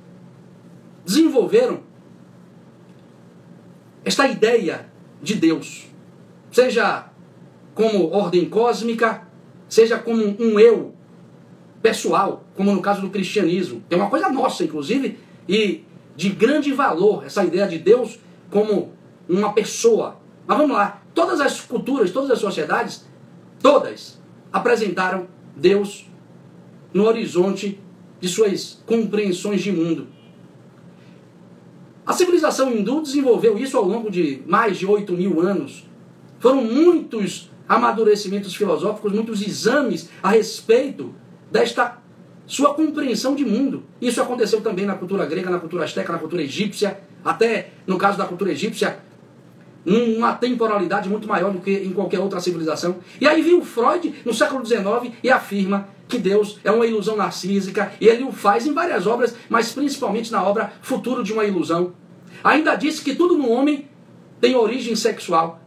desenvolveram 1.06 1.82
esta 4.04 4.28
ideia 4.28 4.86
de 5.24 5.36
Deus. 5.36 5.88
Seja 6.51 7.07
como 7.73 8.09
ordem 8.11 8.49
cósmica, 8.49 9.27
seja 9.69 9.97
como 9.97 10.35
um 10.39 10.59
eu 10.59 10.93
pessoal, 11.81 12.43
como 12.55 12.73
no 12.73 12.81
caso 12.81 13.01
do 13.01 13.09
cristianismo. 13.09 13.83
É 13.89 13.95
uma 13.95 14.09
coisa 14.09 14.29
nossa, 14.29 14.63
inclusive, 14.63 15.17
e 15.47 15.83
de 16.15 16.29
grande 16.29 16.71
valor 16.73 17.25
essa 17.25 17.43
ideia 17.43 17.67
de 17.67 17.79
Deus 17.79 18.19
como 18.49 18.91
uma 19.27 19.53
pessoa. 19.53 20.17
Mas 20.45 20.57
vamos 20.57 20.75
lá, 20.75 21.01
todas 21.13 21.39
as 21.39 21.61
culturas, 21.61 22.11
todas 22.11 22.31
as 22.31 22.39
sociedades, 22.39 23.05
todas 23.61 24.21
apresentaram 24.51 25.27
Deus 25.55 26.05
no 26.93 27.05
horizonte 27.05 27.79
de 28.19 28.27
suas 28.27 28.83
compreensões 28.85 29.61
de 29.61 29.71
mundo. 29.71 30.07
A 32.05 32.13
civilização 32.13 32.71
hindu 32.71 33.01
desenvolveu 33.01 33.57
isso 33.57 33.77
ao 33.77 33.85
longo 33.85 34.11
de 34.11 34.43
mais 34.45 34.77
de 34.77 34.85
8 34.85 35.13
mil 35.13 35.39
anos. 35.39 35.85
Foram 36.41 36.63
muitos 36.63 37.51
amadurecimentos 37.69 38.56
filosóficos, 38.56 39.13
muitos 39.13 39.41
exames 39.41 40.10
a 40.23 40.32
respeito 40.32 41.13
desta 41.51 41.99
sua 42.47 42.73
compreensão 42.73 43.36
de 43.36 43.45
mundo. 43.45 43.84
Isso 44.01 44.19
aconteceu 44.19 44.60
também 44.60 44.86
na 44.86 44.95
cultura 44.95 45.23
grega, 45.25 45.51
na 45.51 45.60
cultura 45.60 45.86
asteca, 45.86 46.12
na 46.12 46.17
cultura 46.17 46.41
egípcia, 46.41 46.99
até 47.23 47.69
no 47.86 47.95
caso 47.95 48.17
da 48.17 48.25
cultura 48.25 48.51
egípcia, 48.51 48.99
numa 49.86 50.34
temporalidade 50.34 51.08
muito 51.08 51.27
maior 51.27 51.54
do 51.54 51.60
que 51.60 51.71
em 51.71 51.93
qualquer 51.93 52.19
outra 52.19 52.39
civilização. 52.39 52.95
E 53.21 53.27
aí 53.27 53.43
viu 53.43 53.63
Freud 53.63 54.12
no 54.25 54.34
século 54.34 54.65
XIX 54.65 55.13
e 55.23 55.30
afirma 55.30 55.89
que 56.08 56.17
Deus 56.17 56.60
é 56.63 56.71
uma 56.71 56.88
ilusão 56.88 57.15
narcísica, 57.15 57.93
e 58.01 58.08
ele 58.08 58.23
o 58.23 58.32
faz 58.32 58.65
em 58.65 58.73
várias 58.73 59.06
obras, 59.06 59.36
mas 59.47 59.71
principalmente 59.71 60.32
na 60.32 60.43
obra 60.43 60.73
Futuro 60.82 61.23
de 61.23 61.32
uma 61.32 61.45
Ilusão. 61.45 61.93
Ainda 62.43 62.75
disse 62.75 63.01
que 63.04 63.15
tudo 63.15 63.38
no 63.38 63.49
homem 63.49 63.88
tem 64.41 64.56
origem 64.56 64.95
sexual. 64.95 65.61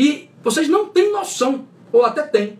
E 0.00 0.30
vocês 0.42 0.66
não 0.66 0.86
têm 0.86 1.12
noção, 1.12 1.66
ou 1.92 2.06
até 2.06 2.22
têm, 2.22 2.58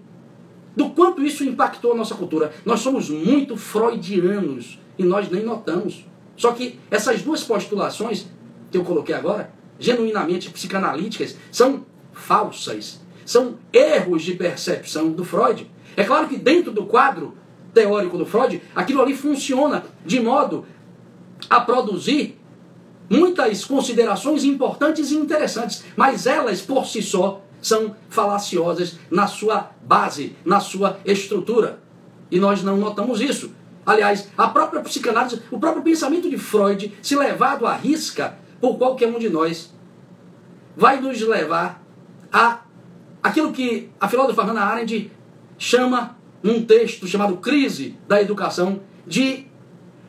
do 0.76 0.90
quanto 0.90 1.22
isso 1.22 1.42
impactou 1.42 1.92
a 1.92 1.94
nossa 1.94 2.14
cultura. 2.14 2.52
Nós 2.66 2.80
somos 2.80 3.08
muito 3.08 3.56
freudianos 3.56 4.78
e 4.98 5.02
nós 5.02 5.30
nem 5.30 5.42
notamos. 5.42 6.04
Só 6.36 6.52
que 6.52 6.78
essas 6.90 7.22
duas 7.22 7.42
postulações 7.42 8.26
que 8.70 8.76
eu 8.76 8.84
coloquei 8.84 9.14
agora, 9.14 9.54
genuinamente 9.78 10.50
psicanalíticas, 10.50 11.34
são 11.50 11.86
falsas. 12.12 13.00
São 13.24 13.56
erros 13.72 14.20
de 14.20 14.34
percepção 14.34 15.10
do 15.10 15.24
Freud. 15.24 15.66
É 15.96 16.04
claro 16.04 16.28
que 16.28 16.36
dentro 16.36 16.70
do 16.70 16.84
quadro 16.84 17.38
teórico 17.72 18.18
do 18.18 18.26
Freud, 18.26 18.60
aquilo 18.74 19.00
ali 19.00 19.16
funciona 19.16 19.82
de 20.04 20.20
modo 20.20 20.66
a 21.48 21.58
produzir 21.58 22.38
muitas 23.10 23.64
considerações 23.64 24.44
importantes 24.44 25.10
e 25.10 25.16
interessantes, 25.16 25.82
mas 25.96 26.26
elas 26.26 26.62
por 26.62 26.86
si 26.86 27.02
só 27.02 27.42
são 27.60 27.94
falaciosas 28.08 28.96
na 29.10 29.26
sua 29.26 29.72
base, 29.82 30.36
na 30.44 30.60
sua 30.60 30.98
estrutura. 31.04 31.80
E 32.30 32.38
nós 32.38 32.62
não 32.62 32.76
notamos 32.76 33.20
isso. 33.20 33.52
Aliás, 33.84 34.28
a 34.38 34.46
própria 34.46 34.80
psicanálise, 34.82 35.42
o 35.50 35.58
próprio 35.58 35.82
pensamento 35.82 36.30
de 36.30 36.38
Freud, 36.38 36.96
se 37.02 37.16
levado 37.16 37.66
à 37.66 37.74
risca 37.74 38.38
por 38.60 38.78
qualquer 38.78 39.08
um 39.08 39.18
de 39.18 39.28
nós, 39.28 39.74
vai 40.76 41.00
nos 41.00 41.20
levar 41.20 41.82
a 42.32 42.60
aquilo 43.22 43.52
que 43.52 43.90
a 44.00 44.08
filósofa 44.08 44.44
Hannah 44.44 44.64
Arendt 44.64 45.10
chama, 45.58 46.16
num 46.42 46.64
texto 46.64 47.06
chamado 47.06 47.36
Crise 47.38 47.98
da 48.08 48.22
Educação, 48.22 48.80
de 49.06 49.46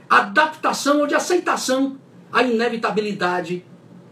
adaptação 0.10 1.00
ou 1.00 1.08
de 1.08 1.16
aceitação 1.16 1.98
à 2.32 2.44
inevitabilidade 2.44 3.64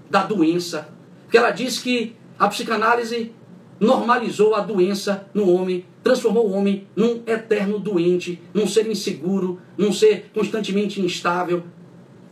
da 0.10 0.23
doença. 0.23 0.89
Porque 1.23 1.38
ela 1.38 1.51
diz 1.51 1.79
que 1.79 2.15
a 2.38 2.47
psicanálise 2.47 3.32
normalizou 3.79 4.55
a 4.55 4.60
doença 4.60 5.27
no 5.34 5.49
homem, 5.49 5.86
transformou 6.03 6.49
o 6.49 6.51
homem 6.51 6.88
num 6.95 7.23
eterno 7.25 7.79
doente, 7.79 8.41
num 8.53 8.67
ser 8.67 8.88
inseguro, 8.88 9.62
num 9.77 9.93
ser 9.93 10.29
constantemente 10.34 10.99
instável, 10.99 11.63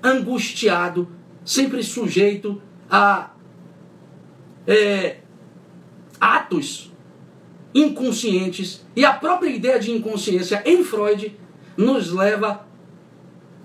angustiado, 0.03 1.07
sempre 1.45 1.81
sujeito 1.83 2.61
a 2.89 3.31
é, 4.65 5.17
atos 6.19 6.91
inconscientes. 7.73 8.85
E 8.95 9.05
a 9.05 9.13
própria 9.13 9.49
ideia 9.49 9.79
de 9.79 9.91
inconsciência 9.91 10.61
em 10.65 10.83
Freud 10.83 11.37
nos 11.77 12.11
leva 12.11 12.65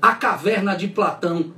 à 0.00 0.14
caverna 0.14 0.76
de 0.76 0.88
Platão. 0.88 1.52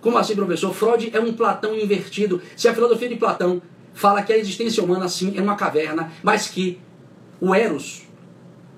Como 0.00 0.16
assim, 0.16 0.34
professor? 0.34 0.74
Freud 0.74 1.10
é 1.12 1.20
um 1.20 1.32
Platão 1.32 1.74
invertido. 1.74 2.40
Se 2.56 2.68
a 2.68 2.74
filosofia 2.74 3.08
de 3.08 3.16
Platão 3.16 3.60
fala 3.92 4.22
que 4.22 4.32
a 4.32 4.38
existência 4.38 4.82
humana, 4.82 5.08
sim, 5.08 5.34
é 5.36 5.42
uma 5.42 5.56
caverna, 5.56 6.10
mas 6.22 6.48
que 6.48 6.80
o 7.40 7.54
Eros, 7.54 8.02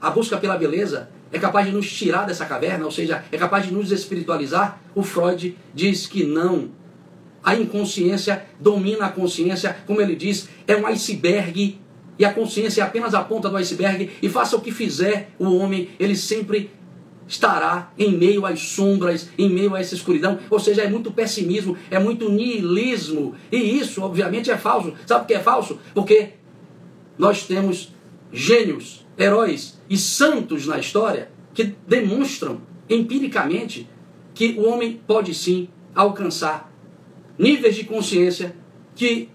a 0.00 0.10
busca 0.10 0.36
pela 0.38 0.56
beleza, 0.56 1.08
é 1.32 1.38
capaz 1.38 1.66
de 1.66 1.72
nos 1.72 1.90
tirar 1.90 2.26
dessa 2.26 2.44
caverna, 2.44 2.84
ou 2.84 2.90
seja, 2.90 3.24
é 3.30 3.38
capaz 3.38 3.64
de 3.64 3.72
nos 3.72 3.90
espiritualizar, 3.90 4.80
o 4.94 5.02
Freud 5.02 5.56
diz 5.74 6.06
que 6.06 6.24
não. 6.24 6.70
A 7.42 7.54
inconsciência 7.54 8.44
domina 8.60 9.06
a 9.06 9.08
consciência, 9.08 9.76
como 9.86 10.00
ele 10.00 10.14
diz, 10.14 10.48
é 10.66 10.76
um 10.76 10.86
iceberg 10.86 11.80
e 12.18 12.24
a 12.24 12.32
consciência 12.32 12.82
é 12.82 12.84
apenas 12.84 13.14
a 13.14 13.22
ponta 13.22 13.48
do 13.48 13.56
iceberg, 13.56 14.10
e 14.22 14.28
faça 14.28 14.56
o 14.56 14.60
que 14.60 14.70
fizer 14.70 15.30
o 15.38 15.56
homem, 15.56 15.88
ele 15.98 16.14
sempre 16.14 16.70
estará 17.32 17.90
em 17.98 18.12
meio 18.12 18.44
às 18.44 18.60
sombras, 18.60 19.30
em 19.38 19.48
meio 19.48 19.74
a 19.74 19.80
essa 19.80 19.94
escuridão. 19.94 20.38
Ou 20.50 20.60
seja, 20.60 20.82
é 20.82 20.88
muito 20.88 21.10
pessimismo, 21.10 21.76
é 21.90 21.98
muito 21.98 22.30
niilismo. 22.30 23.34
E 23.50 23.56
isso, 23.56 24.02
obviamente, 24.02 24.50
é 24.50 24.56
falso. 24.58 24.92
Sabe 25.06 25.22
por 25.22 25.28
que 25.28 25.34
é 25.34 25.40
falso? 25.40 25.78
Porque 25.94 26.34
nós 27.18 27.46
temos 27.46 27.94
gênios, 28.30 29.06
heróis 29.18 29.80
e 29.88 29.96
santos 29.96 30.66
na 30.66 30.78
história 30.78 31.30
que 31.54 31.74
demonstram 31.86 32.60
empiricamente 32.88 33.88
que 34.34 34.54
o 34.58 34.68
homem 34.68 35.00
pode 35.06 35.34
sim 35.34 35.68
alcançar 35.94 36.70
níveis 37.38 37.74
de 37.74 37.84
consciência 37.84 38.54
que 38.94 39.30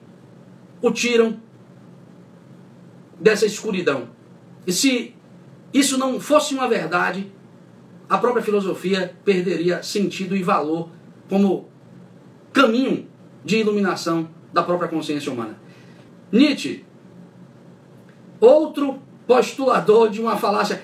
o 0.82 0.92
tiram 0.92 1.40
dessa 3.20 3.46
escuridão. 3.46 4.10
E 4.66 4.72
se 4.72 5.16
isso 5.74 5.98
não 5.98 6.20
fosse 6.20 6.54
uma 6.54 6.68
verdade, 6.68 7.32
a 8.10 8.18
própria 8.18 8.44
filosofia 8.44 9.16
perderia 9.24 9.84
sentido 9.84 10.36
e 10.36 10.44
valor 10.44 10.90
como 11.30 11.68
caminho 12.54 13.08
de 13.44 13.58
iluminação 13.58 14.30
da 14.54 14.64
própria 14.64 14.90
consciência 14.90 15.32
humana. 15.32 15.60
Nietzsche, 16.32 16.86
outro 18.40 19.00
postulador 19.26 20.10
de 20.10 20.22
uma 20.22 20.38
falácia. 20.38 20.82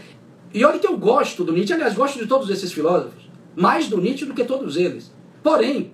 E 0.53 0.63
olha 0.63 0.79
que 0.79 0.88
eu 0.88 0.97
gosto 0.97 1.43
do 1.43 1.53
Nietzsche, 1.53 1.73
aliás, 1.73 1.93
gosto 1.93 2.19
de 2.19 2.27
todos 2.27 2.49
esses 2.49 2.71
filósofos, 2.71 3.29
mais 3.55 3.88
do 3.88 3.99
Nietzsche 3.99 4.25
do 4.25 4.33
que 4.33 4.43
todos 4.43 4.77
eles. 4.77 5.13
Porém, 5.41 5.93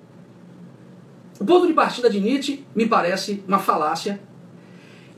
o 1.39 1.46
ponto 1.46 1.68
de 1.68 1.74
partida 1.74 2.10
de 2.10 2.20
Nietzsche 2.20 2.65
me 2.76 2.88
parece 2.88 3.44
uma 3.48 3.60
falácia 3.60 4.20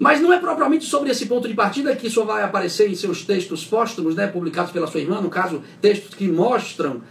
mas 0.02 0.20
não 0.20 0.34
é 0.34 0.40
propriamente 0.40 0.86
sobre 0.86 1.12
esse 1.12 1.28
ponto 1.28 1.48
de 1.48 1.54
partida 1.54 1.96
que 1.96 2.08
isso 2.08 2.26
vai 2.26 2.42
aparecer 2.42 2.90
em 2.90 2.96
seus 2.96 3.24
textos 3.24 3.64
póstumos, 3.64 4.16
né, 4.16 4.26
publicados 4.26 4.72
pela 4.72 4.88
sua 4.88 5.00
irmã, 5.00 5.22
no 5.22 5.30
caso, 5.30 5.62
textos 5.80 6.16
que 6.16 6.28
mostram, 6.28 7.04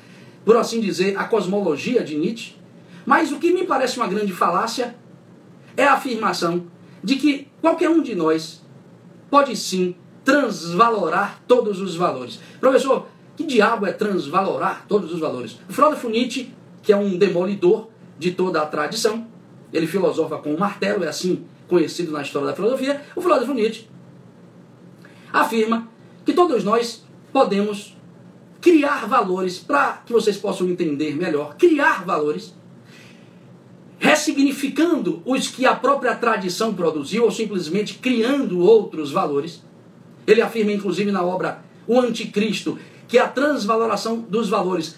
por 0.45 0.57
assim 0.57 0.81
dizer, 0.81 1.17
a 1.17 1.23
cosmologia 1.23 2.03
de 2.03 2.17
Nietzsche. 2.17 2.57
Mas 3.07 3.31
o 3.31 3.39
que 3.39 3.53
me 3.53 3.65
parece 3.65 3.97
uma 3.97 4.09
grande 4.09 4.33
falácia 4.33 4.97
é 5.77 5.85
a 5.85 5.93
afirmação 5.93 6.67
de 7.01 7.15
que 7.15 7.47
qualquer 7.61 7.89
um 7.89 8.03
de 8.03 8.17
nós 8.17 8.61
pode 9.31 9.55
sim 9.55 9.95
transvalorar 10.25 11.41
todos 11.47 11.81
os 11.81 11.95
valores. 11.95 12.41
Professor, 12.59 13.07
que 13.37 13.45
diabo 13.45 13.87
é 13.87 13.93
transvalorar 13.93 14.85
todos 14.89 15.13
os 15.13 15.21
valores? 15.21 15.61
O 15.69 15.73
filósofo 15.73 16.09
Nietzsche, 16.09 16.53
que 16.83 16.93
é 16.93 16.97
um 16.97 17.17
demolidor 17.17 17.89
de 18.19 18.33
toda 18.33 18.61
a 18.61 18.67
tradição, 18.67 19.29
ele 19.73 19.87
filosofa 19.87 20.39
com 20.39 20.53
o 20.53 20.59
martelo, 20.59 21.05
é 21.05 21.09
assim 21.09 21.45
conhecido 21.71 22.13
na 22.13 22.21
história 22.21 22.49
da 22.49 22.55
filosofia, 22.55 23.01
o 23.17 23.23
filósofo 23.23 23.55
Nietzsche 23.55 23.87
afirma 25.33 25.89
que 26.25 26.33
todos 26.33 26.65
nós 26.65 27.05
podemos 27.33 27.97
criar 28.61 29.07
valores, 29.07 29.59
para 29.59 30.03
que 30.05 30.13
vocês 30.13 30.37
possam 30.37 30.69
entender 30.69 31.17
melhor, 31.17 31.57
criar 31.57 32.05
valores, 32.05 32.55
ressignificando 33.99 35.23
os 35.25 35.49
que 35.49 35.65
a 35.65 35.75
própria 35.75 36.15
tradição 36.15 36.75
produziu, 36.75 37.25
ou 37.25 37.31
simplesmente 37.31 37.95
criando 37.95 38.59
outros 38.59 39.13
valores. 39.13 39.63
Ele 40.27 40.43
afirma, 40.43 40.73
inclusive, 40.73 41.11
na 41.11 41.23
obra 41.23 41.63
O 41.87 41.99
Anticristo, 41.99 42.79
que 43.09 43.19
a 43.19 43.29
transvaloração 43.29 44.21
dos 44.21 44.49
valores 44.49 44.97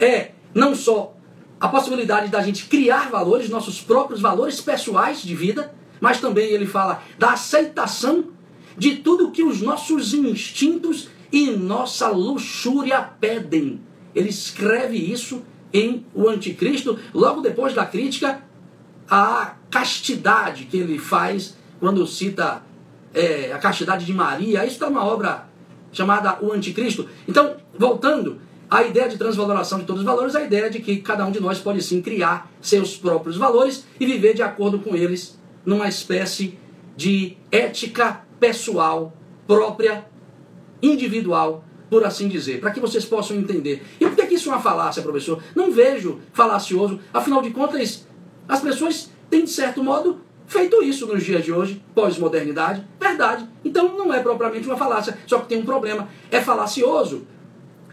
é 0.00 0.30
não 0.54 0.74
só 0.74 1.14
a 1.60 1.68
possibilidade 1.68 2.28
da 2.28 2.42
gente 2.42 2.66
criar 2.66 3.10
valores, 3.10 3.48
nossos 3.48 3.80
próprios 3.80 4.20
valores 4.20 4.60
pessoais 4.60 5.22
de 5.22 5.34
vida, 5.34 5.72
mas 6.02 6.20
também 6.20 6.50
ele 6.50 6.66
fala 6.66 7.00
da 7.16 7.34
aceitação 7.34 8.24
de 8.76 8.96
tudo 8.96 9.30
que 9.30 9.44
os 9.44 9.62
nossos 9.62 10.12
instintos 10.12 11.08
e 11.30 11.52
nossa 11.52 12.08
luxúria 12.08 13.00
pedem. 13.00 13.80
Ele 14.12 14.28
escreve 14.28 14.98
isso 14.98 15.42
em 15.72 16.04
O 16.12 16.28
Anticristo, 16.28 16.98
logo 17.14 17.40
depois 17.40 17.72
da 17.72 17.86
crítica 17.86 18.42
à 19.08 19.54
castidade 19.70 20.64
que 20.64 20.76
ele 20.76 20.98
faz 20.98 21.56
quando 21.78 22.04
cita 22.04 22.64
é, 23.14 23.52
a 23.52 23.58
castidade 23.58 24.04
de 24.04 24.12
Maria. 24.12 24.64
Isso 24.64 24.74
está 24.74 24.90
numa 24.90 25.04
obra 25.04 25.46
chamada 25.92 26.36
O 26.42 26.52
Anticristo. 26.52 27.08
Então, 27.28 27.56
voltando, 27.78 28.40
a 28.68 28.82
ideia 28.82 29.08
de 29.08 29.16
transvaloração 29.16 29.78
de 29.78 29.84
todos 29.84 30.00
os 30.00 30.06
valores, 30.06 30.34
a 30.34 30.42
ideia 30.42 30.68
de 30.68 30.80
que 30.80 30.96
cada 30.96 31.24
um 31.24 31.30
de 31.30 31.38
nós 31.38 31.60
pode 31.60 31.80
sim 31.80 32.02
criar 32.02 32.50
seus 32.60 32.96
próprios 32.96 33.36
valores 33.36 33.86
e 34.00 34.04
viver 34.04 34.34
de 34.34 34.42
acordo 34.42 34.80
com 34.80 34.96
eles 34.96 35.40
numa 35.64 35.88
espécie 35.88 36.58
de 36.96 37.36
ética 37.50 38.24
pessoal 38.38 39.16
própria, 39.46 40.06
individual, 40.82 41.64
por 41.88 42.04
assim 42.04 42.28
dizer, 42.28 42.60
para 42.60 42.70
que 42.70 42.80
vocês 42.80 43.04
possam 43.04 43.36
entender. 43.36 43.82
E 44.00 44.06
por 44.06 44.16
que 44.16 44.34
isso 44.34 44.48
é 44.48 44.52
uma 44.52 44.62
falácia, 44.62 45.02
professor? 45.02 45.42
Não 45.54 45.70
vejo 45.70 46.20
falacioso, 46.32 46.98
afinal 47.12 47.42
de 47.42 47.50
contas, 47.50 48.06
as 48.48 48.60
pessoas 48.60 49.10
têm, 49.28 49.44
de 49.44 49.50
certo 49.50 49.82
modo, 49.84 50.20
feito 50.46 50.82
isso 50.82 51.06
nos 51.06 51.22
dias 51.22 51.44
de 51.44 51.52
hoje, 51.52 51.82
pós-modernidade, 51.94 52.86
verdade. 53.00 53.48
Então 53.64 53.96
não 53.96 54.12
é 54.12 54.20
propriamente 54.20 54.66
uma 54.66 54.76
falácia, 54.76 55.16
só 55.26 55.38
que 55.38 55.48
tem 55.48 55.58
um 55.58 55.64
problema. 55.64 56.08
É 56.30 56.40
falacioso 56.40 57.26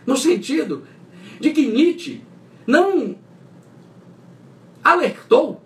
no 0.06 0.18
sentido 0.18 0.84
de 1.40 1.52
que 1.52 1.68
Nietzsche 1.68 2.22
não 2.66 3.16
alertou 4.84 5.62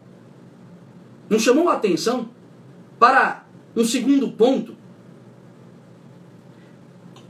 nos 1.29 1.41
chamou 1.41 1.69
a 1.69 1.73
atenção 1.73 2.29
para 2.99 3.45
um 3.75 3.83
segundo 3.83 4.31
ponto 4.31 4.75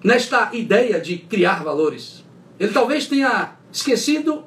nesta 0.04 0.54
ideia 0.54 1.00
de 1.00 1.18
criar 1.18 1.64
valores. 1.64 2.24
Ele 2.60 2.72
talvez 2.72 3.08
tenha 3.08 3.56
esquecido 3.72 4.44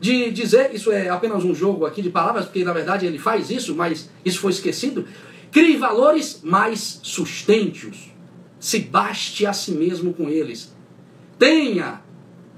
de 0.00 0.30
dizer, 0.30 0.74
isso 0.74 0.92
é 0.92 1.08
apenas 1.08 1.44
um 1.44 1.54
jogo 1.54 1.84
aqui 1.84 2.00
de 2.00 2.10
palavras, 2.10 2.44
porque 2.44 2.64
na 2.64 2.72
verdade 2.72 3.06
ele 3.06 3.18
faz 3.18 3.50
isso, 3.50 3.74
mas 3.74 4.10
isso 4.24 4.40
foi 4.40 4.52
esquecido. 4.52 5.06
Crie 5.50 5.76
valores 5.76 6.40
mais 6.42 7.00
sustentes. 7.02 8.12
Se 8.60 8.80
baste 8.80 9.46
a 9.46 9.52
si 9.52 9.72
mesmo 9.72 10.12
com 10.12 10.28
eles. 10.28 10.74
Tenha 11.38 12.02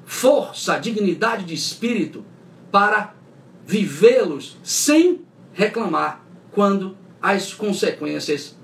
força, 0.05 0.79
dignidade 0.79 1.45
de 1.45 1.55
espírito 1.55 2.25
para 2.71 3.15
vivê-los 3.67 4.57
sem 4.63 5.21
reclamar 5.59 6.25
quando 6.53 6.97
as 7.21 7.53
consequências 7.53 8.57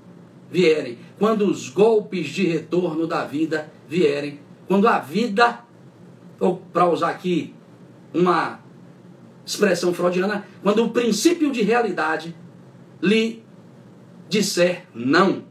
vierem, 0.49 0.97
quando 1.19 1.45
os 1.45 1.67
golpes 1.67 2.29
de 2.29 2.47
retorno 2.47 3.05
da 3.05 3.25
vida 3.25 3.69
vierem 3.85 4.39
quando 4.65 4.87
a 4.87 4.97
vida, 4.97 5.59
ou 6.39 6.57
para 6.73 6.89
usar 6.89 7.09
aqui 7.09 7.53
uma 8.13 8.59
expressão 9.45 9.93
freudiana, 9.93 10.47
quando 10.63 10.85
o 10.85 10.89
princípio 10.89 11.51
de 11.51 11.61
realidade 11.61 12.33
lhe 13.01 13.43
disser 14.27 14.85
não. 14.95 15.43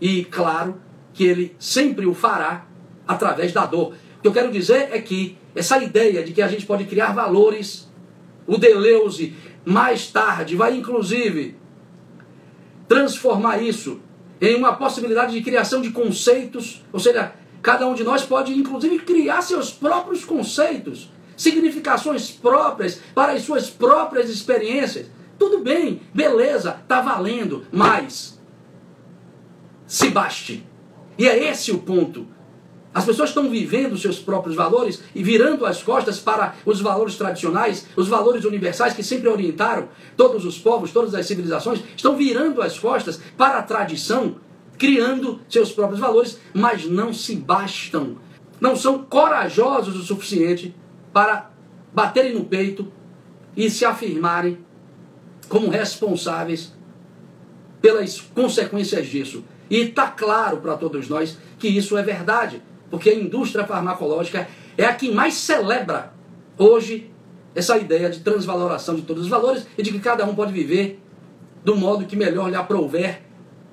E 0.00 0.24
claro 0.24 0.80
que 1.14 1.24
ele 1.24 1.56
sempre 1.58 2.06
o 2.06 2.12
fará 2.12 2.66
através 3.06 3.52
da 3.52 3.64
dor. 3.64 3.94
O 4.18 4.22
que 4.22 4.28
eu 4.28 4.32
quero 4.32 4.52
dizer 4.52 4.90
é 4.92 5.00
que 5.00 5.38
essa 5.54 5.82
ideia 5.82 6.22
de 6.22 6.32
que 6.32 6.42
a 6.42 6.48
gente 6.48 6.66
pode 6.66 6.84
criar 6.84 7.12
valores, 7.12 7.88
o 8.46 8.58
Deleuze 8.58 9.34
mais 9.68 10.06
tarde 10.06 10.56
vai 10.56 10.74
inclusive 10.74 11.54
transformar 12.88 13.58
isso 13.58 14.00
em 14.40 14.56
uma 14.56 14.74
possibilidade 14.74 15.32
de 15.32 15.42
criação 15.42 15.82
de 15.82 15.90
conceitos, 15.90 16.82
ou 16.90 16.98
seja, 16.98 17.34
cada 17.60 17.86
um 17.86 17.92
de 17.92 18.02
nós 18.02 18.22
pode 18.22 18.54
inclusive 18.54 19.00
criar 19.00 19.42
seus 19.42 19.70
próprios 19.70 20.24
conceitos, 20.24 21.12
significações 21.36 22.30
próprias 22.30 22.98
para 23.14 23.32
as 23.32 23.42
suas 23.42 23.68
próprias 23.68 24.30
experiências. 24.30 25.10
Tudo 25.38 25.58
bem, 25.58 26.00
beleza, 26.14 26.80
tá 26.88 27.02
valendo, 27.02 27.66
mas 27.70 28.40
se 29.86 30.08
baste. 30.08 30.66
E 31.18 31.28
é 31.28 31.50
esse 31.50 31.72
o 31.72 31.78
ponto. 31.78 32.26
As 32.98 33.04
pessoas 33.04 33.28
estão 33.28 33.48
vivendo 33.48 33.96
seus 33.96 34.18
próprios 34.18 34.56
valores 34.56 35.00
e 35.14 35.22
virando 35.22 35.64
as 35.64 35.80
costas 35.80 36.18
para 36.18 36.56
os 36.66 36.80
valores 36.80 37.14
tradicionais, 37.14 37.86
os 37.94 38.08
valores 38.08 38.44
universais 38.44 38.92
que 38.92 39.04
sempre 39.04 39.28
orientaram 39.28 39.88
todos 40.16 40.44
os 40.44 40.58
povos, 40.58 40.90
todas 40.90 41.14
as 41.14 41.24
civilizações, 41.24 41.80
estão 41.96 42.16
virando 42.16 42.60
as 42.60 42.76
costas 42.76 43.20
para 43.36 43.60
a 43.60 43.62
tradição, 43.62 44.34
criando 44.76 45.40
seus 45.48 45.70
próprios 45.70 46.00
valores, 46.00 46.40
mas 46.52 46.86
não 46.86 47.12
se 47.12 47.36
bastam, 47.36 48.16
não 48.60 48.74
são 48.74 49.04
corajosos 49.04 49.94
o 49.94 50.02
suficiente 50.02 50.74
para 51.12 51.52
baterem 51.94 52.34
no 52.34 52.46
peito 52.46 52.90
e 53.56 53.70
se 53.70 53.84
afirmarem 53.84 54.58
como 55.48 55.68
responsáveis 55.68 56.74
pelas 57.80 58.20
consequências 58.20 59.06
disso. 59.06 59.44
E 59.70 59.82
está 59.82 60.08
claro 60.08 60.56
para 60.56 60.76
todos 60.76 61.08
nós 61.08 61.38
que 61.60 61.68
isso 61.68 61.96
é 61.96 62.02
verdade, 62.02 62.60
porque 62.90 63.10
a 63.10 63.14
indústria 63.14 63.66
farmacológica 63.66 64.48
é 64.76 64.84
a 64.84 64.94
que 64.94 65.10
mais 65.10 65.34
celebra 65.34 66.12
hoje 66.56 67.10
essa 67.54 67.76
ideia 67.76 68.08
de 68.08 68.20
transvaloração 68.20 68.94
de 68.94 69.02
todos 69.02 69.24
os 69.24 69.28
valores 69.28 69.66
e 69.76 69.82
de 69.82 69.90
que 69.90 69.98
cada 69.98 70.24
um 70.24 70.34
pode 70.34 70.52
viver 70.52 71.02
do 71.64 71.76
modo 71.76 72.06
que 72.06 72.16
melhor 72.16 72.48
lhe 72.48 72.56
aprouver, 72.56 73.22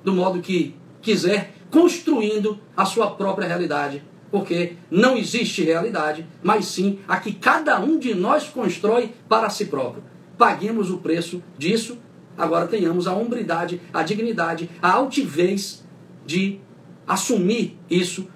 do 0.02 0.12
modo 0.12 0.40
que 0.40 0.74
quiser, 1.00 1.52
construindo 1.70 2.58
a 2.76 2.84
sua 2.84 3.10
própria 3.10 3.46
realidade. 3.46 4.02
Porque 4.30 4.76
não 4.90 5.16
existe 5.16 5.62
realidade, 5.62 6.26
mas 6.42 6.66
sim 6.66 6.98
a 7.06 7.18
que 7.18 7.32
cada 7.32 7.78
um 7.80 7.98
de 7.98 8.14
nós 8.14 8.48
constrói 8.48 9.12
para 9.28 9.48
si 9.48 9.66
próprio 9.66 10.02
paguemos 10.36 10.90
o 10.90 10.98
preço 10.98 11.42
disso, 11.58 11.98
agora 12.36 12.66
tenhamos 12.66 13.06
a 13.06 13.14
hombridade, 13.14 13.80
a 13.92 14.02
dignidade, 14.02 14.70
a 14.80 14.92
altivez 14.92 15.84
de 16.24 16.60
assumir 17.06 17.78
isso 17.88 18.28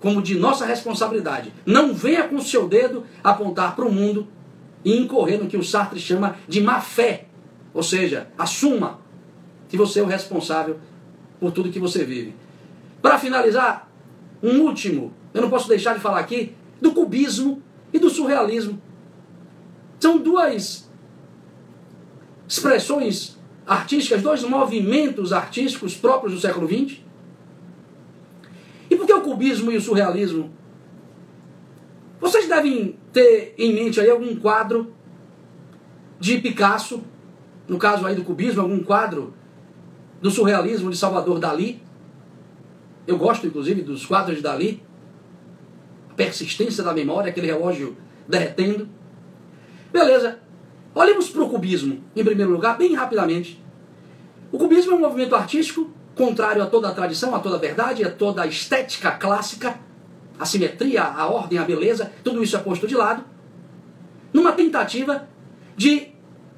como 0.00 0.22
de 0.22 0.36
nossa 0.36 0.64
responsabilidade. 0.64 1.52
Não 1.66 1.92
venha 1.92 2.26
com 2.26 2.36
o 2.36 2.42
seu 2.42 2.68
dedo 2.68 3.04
apontar 3.22 3.74
para 3.74 3.84
o 3.84 3.92
mundo 3.92 4.28
e 4.84 4.96
incorrer 4.96 5.40
no 5.40 5.48
que 5.48 5.56
o 5.56 5.64
Sartre 5.64 5.98
chama 5.98 6.36
de 6.46 6.60
má 6.60 6.80
fé. 6.80 7.26
Ou 7.74 7.82
seja, 7.82 8.28
assuma 8.38 9.00
que 9.68 9.76
você 9.76 10.00
é 10.00 10.02
o 10.02 10.06
responsável 10.06 10.78
por 11.38 11.52
tudo 11.52 11.70
que 11.70 11.78
você 11.78 12.04
vive. 12.04 12.34
Para 13.02 13.18
finalizar, 13.18 13.88
um 14.42 14.60
último, 14.60 15.12
eu 15.34 15.42
não 15.42 15.50
posso 15.50 15.68
deixar 15.68 15.94
de 15.94 16.00
falar 16.00 16.20
aqui 16.20 16.54
do 16.80 16.92
cubismo 16.92 17.62
e 17.92 17.98
do 17.98 18.10
surrealismo. 18.10 18.80
São 20.00 20.18
duas 20.18 20.88
expressões 22.48 23.36
artísticas, 23.66 24.22
dois 24.22 24.42
movimentos 24.42 25.32
artísticos 25.32 25.94
próprios 25.94 26.34
do 26.34 26.40
século 26.40 26.66
XX. 26.66 27.00
E 28.90 28.96
por 28.96 29.06
que 29.06 29.12
o 29.12 29.20
cubismo 29.20 29.70
e 29.70 29.76
o 29.76 29.80
surrealismo? 29.80 30.50
Vocês 32.20 32.48
devem 32.48 32.98
ter 33.12 33.54
em 33.56 33.72
mente 33.74 34.00
aí 34.00 34.10
algum 34.10 34.34
quadro 34.36 34.92
de 36.18 36.38
Picasso, 36.38 37.02
no 37.68 37.78
caso 37.78 38.06
aí 38.06 38.14
do 38.14 38.24
cubismo, 38.24 38.62
algum 38.62 38.82
quadro 38.82 39.34
do 40.20 40.30
surrealismo 40.30 40.90
de 40.90 40.96
Salvador 40.96 41.38
Dali. 41.38 41.80
Eu 43.06 43.16
gosto, 43.16 43.46
inclusive, 43.46 43.82
dos 43.82 44.04
quadros 44.04 44.36
de 44.36 44.42
Dali. 44.42 44.82
A 46.10 46.14
persistência 46.14 46.82
da 46.82 46.92
memória, 46.92 47.30
aquele 47.30 47.46
relógio 47.46 47.96
derretendo. 48.26 48.88
Beleza. 49.92 50.40
Olhemos 50.94 51.30
para 51.30 51.42
o 51.42 51.48
cubismo, 51.48 52.02
em 52.16 52.24
primeiro 52.24 52.50
lugar, 52.50 52.76
bem 52.76 52.94
rapidamente. 52.94 53.62
O 54.50 54.58
cubismo 54.58 54.92
é 54.92 54.94
um 54.96 55.00
movimento 55.00 55.36
artístico 55.36 55.90
contrário 56.18 56.62
a 56.62 56.66
toda 56.66 56.88
a 56.88 56.92
tradição, 56.92 57.34
a 57.34 57.38
toda 57.38 57.56
a 57.56 57.58
verdade, 57.58 58.04
a 58.04 58.10
toda 58.10 58.42
a 58.42 58.46
estética 58.46 59.12
clássica, 59.12 59.78
a 60.38 60.44
simetria, 60.44 61.02
a 61.04 61.26
ordem, 61.26 61.58
a 61.58 61.64
beleza, 61.64 62.12
tudo 62.22 62.42
isso 62.42 62.56
é 62.56 62.58
posto 62.58 62.86
de 62.86 62.94
lado, 62.94 63.24
numa 64.32 64.52
tentativa 64.52 65.26
de 65.76 66.08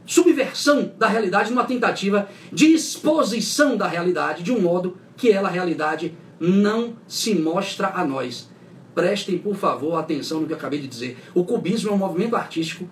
subversão 0.07 0.91
da 0.99 1.07
realidade, 1.07 1.51
numa 1.51 1.65
tentativa 1.65 2.29
de 2.51 2.73
exposição 2.73 3.77
da 3.77 3.87
realidade 3.87 4.43
de 4.43 4.51
um 4.51 4.61
modo 4.61 4.99
que 5.17 5.31
ela, 5.31 5.49
a 5.49 5.53
realidade, 5.53 6.17
não 6.41 6.97
se 7.07 7.35
mostra 7.35 7.93
a 7.95 8.05
nós. 8.05 8.51
Prestem, 8.95 9.39
por 9.39 9.55
favor, 9.55 9.97
atenção 9.97 10.41
no 10.41 10.47
que 10.47 10.53
eu 10.53 10.57
acabei 10.57 10.81
de 10.81 10.89
dizer. 10.89 11.19
O 11.35 11.45
cubismo 11.45 11.91
é 11.91 11.93
um 11.93 11.99
movimento 11.99 12.35
artístico 12.35 12.89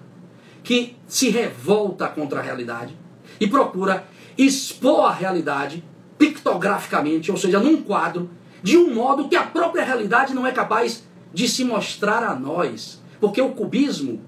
que 0.62 0.96
se 1.06 1.30
revolta 1.30 2.06
contra 2.08 2.40
a 2.40 2.42
realidade 2.42 2.96
e 3.40 3.46
procura 3.46 4.06
expor 4.36 5.06
a 5.06 5.12
realidade 5.12 5.82
pictograficamente, 6.18 7.30
ou 7.30 7.36
seja, 7.36 7.60
num 7.60 7.82
quadro, 7.82 8.28
de 8.62 8.76
um 8.76 8.92
modo 8.92 9.28
que 9.28 9.36
a 9.36 9.44
própria 9.44 9.84
realidade 9.84 10.34
não 10.34 10.46
é 10.46 10.52
capaz 10.52 11.04
de 11.32 11.48
se 11.48 11.64
mostrar 11.64 12.24
a 12.24 12.34
nós. 12.34 13.00
Porque 13.20 13.40
o 13.40 13.50
cubismo, 13.50 14.20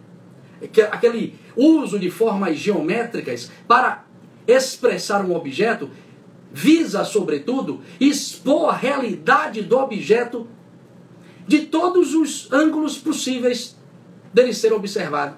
aquele 0.91 1.39
uso 1.57 1.99
de 1.99 2.11
formas 2.11 2.57
geométricas 2.57 3.51
para 3.67 4.05
expressar 4.47 5.25
um 5.25 5.35
objeto, 5.35 5.91
visa, 6.53 7.05
sobretudo, 7.05 7.81
expor 8.01 8.71
a 8.71 8.77
realidade 8.77 9.63
do 9.63 9.79
objeto 9.79 10.49
de 11.47 11.61
todos 11.61 12.15
os 12.15 12.53
ângulos 12.53 12.99
possíveis 12.99 13.77
dele 14.33 14.55
ser 14.55 14.73
observado. 14.73 15.37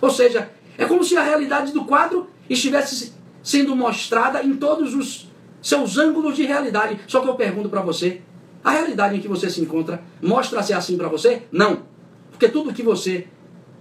Ou 0.00 0.10
seja, 0.10 0.50
é 0.76 0.84
como 0.84 1.04
se 1.04 1.16
a 1.16 1.22
realidade 1.22 1.72
do 1.72 1.84
quadro 1.84 2.28
estivesse 2.48 3.12
sendo 3.42 3.76
mostrada 3.76 4.42
em 4.42 4.56
todos 4.56 4.94
os 4.94 5.28
seus 5.64 5.96
ângulos 5.96 6.36
de 6.36 6.44
realidade. 6.44 7.00
Só 7.08 7.22
que 7.22 7.28
eu 7.28 7.34
pergunto 7.34 7.70
para 7.70 7.80
você, 7.80 8.20
a 8.62 8.70
realidade 8.70 9.16
em 9.16 9.20
que 9.20 9.26
você 9.26 9.48
se 9.48 9.62
encontra 9.62 10.02
mostra-se 10.22 10.74
assim 10.74 10.98
para 10.98 11.08
você? 11.08 11.44
Não. 11.50 11.84
Porque 12.30 12.50
tudo 12.50 12.74
que 12.74 12.82
você 12.82 13.26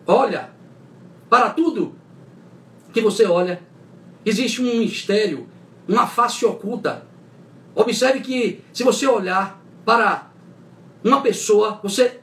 olha, 0.08 0.50
para 1.30 1.50
tudo 1.50 1.94
que 2.94 3.02
você 3.02 3.26
olha, 3.26 3.62
existe 4.26 4.62
um 4.62 4.80
mistério, 4.80 5.50
uma 5.86 6.08
face 6.08 6.46
oculta. 6.46 7.06
Observe 7.76 8.22
que 8.22 8.64
se 8.72 8.84
você 8.84 9.06
olhar 9.06 9.62
para 9.84 10.32
uma 11.04 11.20
pessoa, 11.20 11.82
você 11.84 12.22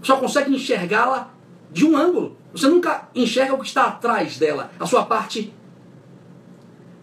só 0.00 0.16
consegue 0.16 0.54
enxergá-la 0.54 1.34
de 1.72 1.84
um 1.84 1.96
ângulo. 1.96 2.36
Você 2.52 2.68
nunca 2.68 3.08
enxerga 3.16 3.54
o 3.54 3.58
que 3.58 3.66
está 3.66 3.86
atrás 3.86 4.38
dela, 4.38 4.70
a 4.78 4.86
sua 4.86 5.04
parte 5.04 5.52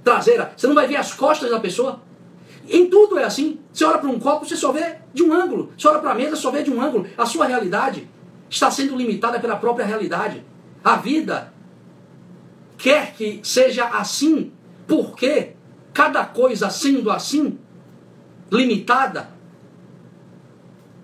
traseira. 0.09 0.53
Você 0.57 0.65
não 0.65 0.73
vai 0.73 0.87
ver 0.87 0.95
as 0.95 1.13
costas 1.13 1.51
da 1.51 1.59
pessoa. 1.59 2.01
Em 2.67 2.89
tudo 2.89 3.19
é 3.19 3.23
assim. 3.23 3.59
Você 3.71 3.85
olha 3.85 3.99
para 3.99 4.09
um 4.09 4.19
copo, 4.19 4.45
você 4.45 4.55
só 4.55 4.71
vê 4.71 4.97
de 5.13 5.23
um 5.23 5.31
ângulo. 5.31 5.71
Você 5.77 5.87
olha 5.87 5.99
para 5.99 6.11
a 6.11 6.15
mesa, 6.15 6.35
só 6.35 6.49
vê 6.49 6.63
de 6.63 6.71
um 6.71 6.81
ângulo. 6.81 7.07
A 7.17 7.25
sua 7.25 7.45
realidade 7.45 8.09
está 8.49 8.71
sendo 8.71 8.95
limitada 8.95 9.39
pela 9.39 9.55
própria 9.55 9.85
realidade. 9.85 10.43
A 10.83 10.95
vida 10.95 11.53
quer 12.77 13.13
que 13.13 13.39
seja 13.43 13.85
assim, 13.85 14.51
porque 14.87 15.53
cada 15.93 16.25
coisa 16.25 16.69
sendo 16.69 17.11
assim, 17.11 17.59
limitada, 18.51 19.29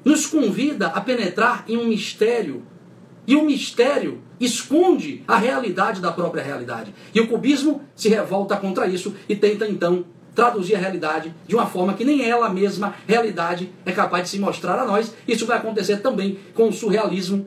nos 0.04 0.26
convida 0.26 0.88
a 0.88 1.02
penetrar 1.02 1.66
em 1.68 1.78
um 1.78 1.88
mistério. 1.88 2.64
E 3.28 3.36
o 3.36 3.44
mistério 3.44 4.22
esconde 4.40 5.24
a 5.28 5.38
realidade 5.38 6.02
da 6.02 6.12
própria 6.12 6.44
realidade. 6.44 6.94
E 7.14 7.20
o 7.20 7.28
cubismo 7.28 7.82
se 7.96 8.10
revolta 8.10 8.58
contra 8.58 8.88
isso 8.88 9.16
e 9.28 9.36
tenta 9.36 9.68
então 9.68 10.06
traduzir 10.34 10.76
a 10.76 10.80
realidade 10.80 11.34
de 11.48 11.56
uma 11.56 11.66
forma 11.66 11.94
que 11.94 12.04
nem 12.04 12.30
ela 12.30 12.50
mesma, 12.50 12.96
realidade, 13.08 13.72
é 13.86 13.92
capaz 13.92 14.24
de 14.24 14.30
se 14.30 14.40
mostrar 14.40 14.78
a 14.78 14.86
nós. 14.86 15.16
Isso 15.28 15.46
vai 15.46 15.58
acontecer 15.58 15.98
também 15.98 16.40
com 16.54 16.68
o 16.68 16.74
surrealismo. 16.74 17.46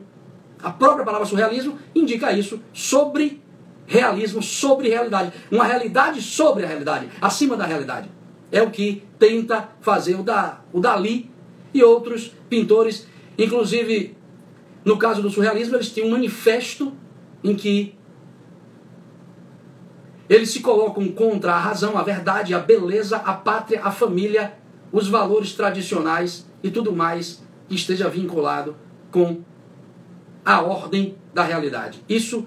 A 0.62 0.70
própria 0.70 1.04
palavra 1.04 1.26
surrealismo 1.26 1.78
indica 1.94 2.32
isso 2.32 2.60
sobre 2.72 3.42
realismo, 3.86 4.42
sobre 4.42 4.88
realidade. 4.88 5.32
Uma 5.50 5.64
realidade 5.64 6.22
sobre 6.22 6.64
a 6.64 6.68
realidade, 6.68 7.08
acima 7.20 7.56
da 7.56 7.66
realidade. 7.66 8.10
É 8.50 8.62
o 8.62 8.70
que 8.70 9.02
tenta 9.18 9.68
fazer 9.80 10.14
o, 10.14 10.22
da, 10.22 10.60
o 10.72 10.80
Dali 10.80 11.30
e 11.74 11.82
outros 11.82 12.32
pintores 12.48 13.06
Inclusive, 13.38 14.16
no 14.84 14.98
caso 14.98 15.22
do 15.22 15.30
surrealismo, 15.30 15.76
eles 15.76 15.90
têm 15.90 16.04
um 16.04 16.10
manifesto 16.10 16.92
em 17.42 17.54
que 17.54 17.94
eles 20.28 20.50
se 20.50 20.60
colocam 20.60 21.08
contra 21.08 21.54
a 21.54 21.58
razão, 21.58 21.96
a 21.96 22.02
verdade, 22.02 22.54
a 22.54 22.58
beleza, 22.58 23.16
a 23.16 23.32
pátria, 23.32 23.82
a 23.82 23.90
família, 23.90 24.58
os 24.92 25.08
valores 25.08 25.52
tradicionais 25.52 26.46
e 26.62 26.70
tudo 26.70 26.92
mais 26.92 27.42
que 27.68 27.74
esteja 27.74 28.08
vinculado 28.08 28.76
com 29.10 29.42
a 30.44 30.60
ordem 30.60 31.16
da 31.32 31.42
realidade. 31.42 32.02
Isso 32.08 32.46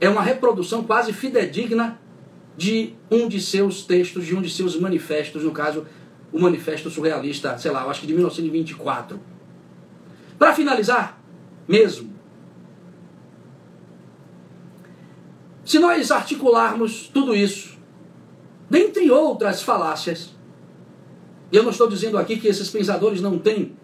é 0.00 0.08
uma 0.08 0.22
reprodução 0.22 0.82
quase 0.82 1.12
fidedigna 1.12 1.98
de 2.56 2.94
um 3.10 3.28
de 3.28 3.40
seus 3.40 3.84
textos, 3.84 4.26
de 4.26 4.34
um 4.34 4.42
de 4.42 4.50
seus 4.50 4.78
manifestos, 4.78 5.44
no 5.44 5.50
caso, 5.50 5.86
o 6.32 6.38
Manifesto 6.38 6.90
Surrealista, 6.90 7.56
sei 7.58 7.70
lá, 7.70 7.84
eu 7.84 7.90
acho 7.90 8.00
que 8.00 8.06
de 8.06 8.12
1924. 8.12 9.18
Para 10.40 10.54
finalizar, 10.54 11.22
mesmo, 11.68 12.14
se 15.62 15.78
nós 15.78 16.10
articularmos 16.10 17.10
tudo 17.12 17.36
isso, 17.36 17.78
dentre 18.70 19.10
outras 19.10 19.60
falácias, 19.60 20.34
eu 21.52 21.62
não 21.62 21.68
estou 21.68 21.86
dizendo 21.86 22.16
aqui 22.16 22.38
que 22.38 22.48
esses 22.48 22.70
pensadores 22.70 23.20
não 23.20 23.38
têm 23.38 23.76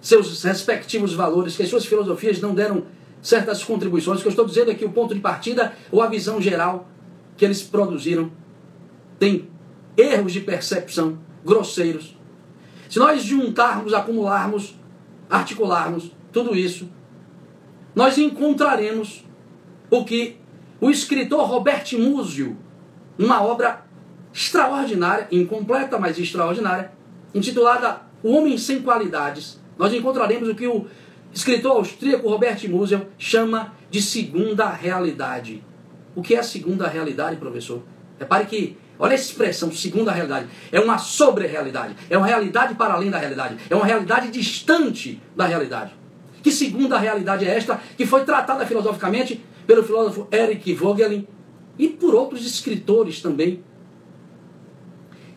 seus 0.00 0.42
respectivos 0.42 1.14
valores, 1.14 1.56
que 1.56 1.62
as 1.62 1.68
suas 1.68 1.86
filosofias 1.86 2.40
não 2.40 2.52
deram 2.52 2.84
certas 3.22 3.62
contribuições, 3.62 4.18
o 4.18 4.22
que 4.22 4.26
eu 4.26 4.30
estou 4.30 4.46
dizendo 4.46 4.72
é 4.72 4.74
que 4.74 4.84
o 4.84 4.90
ponto 4.90 5.14
de 5.14 5.20
partida 5.20 5.74
ou 5.92 6.02
a 6.02 6.08
visão 6.08 6.40
geral 6.40 6.88
que 7.36 7.44
eles 7.44 7.62
produziram 7.62 8.32
tem 9.16 9.48
erros 9.96 10.32
de 10.32 10.40
percepção 10.40 11.20
grosseiros. 11.44 12.18
Se 12.90 12.98
nós 12.98 13.22
juntarmos, 13.22 13.94
acumularmos, 13.94 14.74
articularmos 15.28 16.12
tudo 16.32 16.54
isso, 16.54 16.88
nós 17.94 18.18
encontraremos 18.18 19.24
o 19.90 20.04
que 20.04 20.36
o 20.80 20.90
escritor 20.90 21.46
Robert 21.46 21.86
Musil, 21.98 22.56
numa 23.16 23.42
obra 23.42 23.84
extraordinária, 24.32 25.26
incompleta, 25.32 25.98
mas 25.98 26.18
extraordinária, 26.18 26.92
intitulada 27.34 28.02
O 28.22 28.32
Homem 28.32 28.58
Sem 28.58 28.82
Qualidades, 28.82 29.58
nós 29.78 29.92
encontraremos 29.92 30.48
o 30.48 30.54
que 30.54 30.66
o 30.66 30.86
escritor 31.32 31.72
austríaco 31.72 32.28
Robert 32.28 32.68
Musil 32.68 33.06
chama 33.18 33.74
de 33.90 34.02
segunda 34.02 34.68
realidade. 34.70 35.62
O 36.14 36.22
que 36.22 36.34
é 36.34 36.38
a 36.38 36.42
segunda 36.42 36.86
realidade, 36.88 37.36
professor? 37.36 37.82
Repare 38.18 38.46
que, 38.46 38.76
olha 38.98 39.12
a 39.12 39.14
expressão, 39.14 39.70
segunda 39.72 40.12
realidade. 40.12 40.48
É 40.72 40.80
uma 40.80 40.98
sobre-realidade. 40.98 41.96
É 42.08 42.16
uma 42.16 42.26
realidade 42.26 42.74
para 42.74 42.94
além 42.94 43.10
da 43.10 43.18
realidade. 43.18 43.56
É 43.68 43.74
uma 43.74 43.86
realidade 43.86 44.30
distante 44.30 45.20
da 45.34 45.46
realidade. 45.46 45.94
Que 46.42 46.50
segunda 46.50 46.98
realidade 46.98 47.44
é 47.44 47.56
esta 47.56 47.80
que 47.96 48.06
foi 48.06 48.24
tratada 48.24 48.64
filosoficamente 48.64 49.44
pelo 49.66 49.82
filósofo 49.82 50.28
Eric 50.32 50.74
Vogelin 50.74 51.26
e 51.78 51.88
por 51.88 52.14
outros 52.14 52.46
escritores 52.46 53.20
também? 53.20 53.64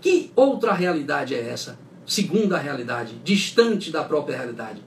Que 0.01 0.32
outra 0.36 0.74
realidade 0.74 1.36
é 1.36 1.49
essa? 1.49 1.80
Segunda 2.05 2.57
realidade, 2.57 3.16
distante 3.24 3.91
da 3.91 4.03
própria 4.03 4.38
realidade. 4.38 4.84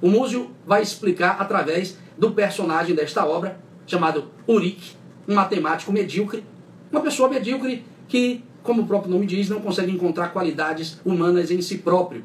O 0.00 0.08
Múzio 0.08 0.50
vai 0.66 0.82
explicar 0.82 1.40
através 1.40 1.96
do 2.18 2.32
personagem 2.32 2.94
desta 2.94 3.24
obra, 3.24 3.58
chamado 3.86 4.30
Uric, 4.48 4.96
um 5.28 5.34
matemático 5.34 5.92
medíocre, 5.92 6.44
uma 6.90 7.00
pessoa 7.00 7.28
medíocre 7.28 7.84
que, 8.12 8.44
como 8.62 8.82
o 8.82 8.86
próprio 8.86 9.10
nome 9.10 9.24
diz, 9.24 9.48
não 9.48 9.62
consegue 9.62 9.90
encontrar 9.90 10.34
qualidades 10.34 11.00
humanas 11.02 11.50
em 11.50 11.62
si 11.62 11.78
próprio. 11.78 12.22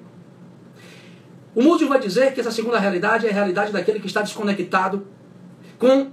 O 1.56 1.64
Múzio 1.64 1.88
vai 1.88 1.98
dizer 1.98 2.34
que 2.34 2.42
essa 2.42 2.52
segunda 2.52 2.78
realidade 2.78 3.26
é 3.26 3.30
a 3.30 3.34
realidade 3.34 3.72
daquele 3.72 4.02
que 4.02 4.06
está 4.06 4.22
desconectado 4.22 5.08
com 5.80 6.12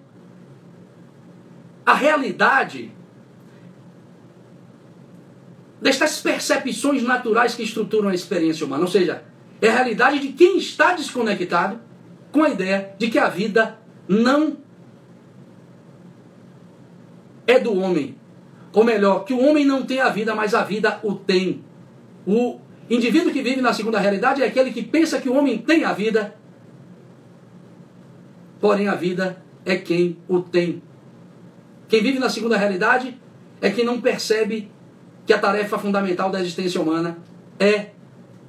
a 1.85 1.93
realidade 1.93 2.93
destas 5.83 6.21
percepções 6.21 7.03
naturais 7.03 7.57
que 7.57 7.65
estruturam 7.65 8.11
a 8.11 8.15
experiência 8.15 8.65
humana. 8.65 8.83
Ou 8.83 8.89
seja, 8.89 9.25
é 9.61 9.69
a 9.69 9.73
realidade 9.73 10.21
de 10.21 10.29
quem 10.29 10.57
está 10.57 10.95
desconectado 10.95 11.81
com 12.31 12.45
a 12.45 12.49
ideia 12.49 12.95
de 12.97 13.11
que 13.11 13.19
a 13.19 13.29
vida 13.29 13.77
não 14.07 14.57
é 17.45 17.59
do 17.59 17.77
homem. 17.77 18.17
Ou 18.75 18.83
melhor, 18.83 19.25
que 19.25 19.33
o 19.33 19.41
homem 19.41 19.65
não 19.65 19.85
tem 19.85 20.01
a 20.01 20.09
vida, 20.09 20.35
mas 20.35 20.53
a 20.53 20.65
vida 20.65 20.99
o 21.05 21.15
tem. 21.15 21.65
O 22.27 22.59
indivíduo 22.91 23.33
que 23.33 23.41
vive 23.41 23.61
na 23.61 23.73
segunda 23.73 24.01
realidade 24.01 24.43
é 24.43 24.47
aquele 24.47 24.73
que 24.73 24.83
pensa 24.83 25.21
que 25.21 25.29
o 25.29 25.37
homem 25.37 25.59
tem 25.59 25.85
a 25.85 25.93
vida, 25.93 26.35
porém 28.61 28.89
a 28.89 28.97
vida 28.97 29.43
é 29.65 29.77
quem 29.77 30.19
o 30.29 30.41
tem. 30.41 30.83
Quem 31.89 32.03
vive 32.03 32.19
na 32.19 32.29
segunda 32.29 32.57
realidade 32.57 33.17
é 33.61 33.71
quem 33.71 33.85
não 33.85 34.01
percebe 34.01 34.71
que 35.25 35.33
a 35.33 35.39
tarefa 35.39 35.79
fundamental 35.79 36.31
da 36.31 36.41
existência 36.41 36.81
humana 36.81 37.19
é 37.59 37.91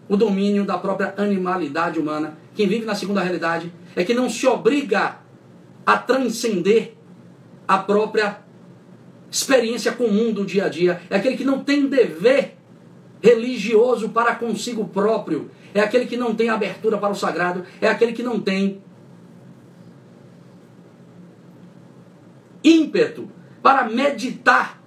o 0.09 0.17
domínio 0.17 0.65
da 0.65 0.77
própria 0.77 1.13
animalidade 1.17 1.99
humana. 1.99 2.37
Quem 2.55 2.67
vive 2.67 2.85
na 2.85 2.95
segunda 2.95 3.21
realidade 3.21 3.71
é 3.95 4.03
que 4.03 4.13
não 4.13 4.29
se 4.29 4.47
obriga 4.47 5.19
a 5.85 5.97
transcender 5.97 6.93
a 7.67 7.77
própria 7.77 8.44
experiência 9.35 9.91
comum 9.91 10.31
do 10.31 10.45
dia 10.45 10.65
a 10.65 10.69
dia, 10.69 11.01
é 11.09 11.17
aquele 11.17 11.35
que 11.35 11.43
não 11.43 11.61
tem 11.61 11.87
dever 11.87 12.55
religioso 13.21 14.09
para 14.09 14.33
consigo 14.33 14.87
próprio, 14.87 15.51
é 15.73 15.81
aquele 15.81 16.05
que 16.05 16.15
não 16.15 16.33
tem 16.33 16.47
abertura 16.47 16.97
para 16.97 17.11
o 17.11 17.15
sagrado, 17.15 17.65
é 17.81 17.87
aquele 17.89 18.13
que 18.13 18.23
não 18.23 18.39
tem 18.39 18.81
ímpeto 22.63 23.29
para 23.61 23.89
meditar 23.89 24.81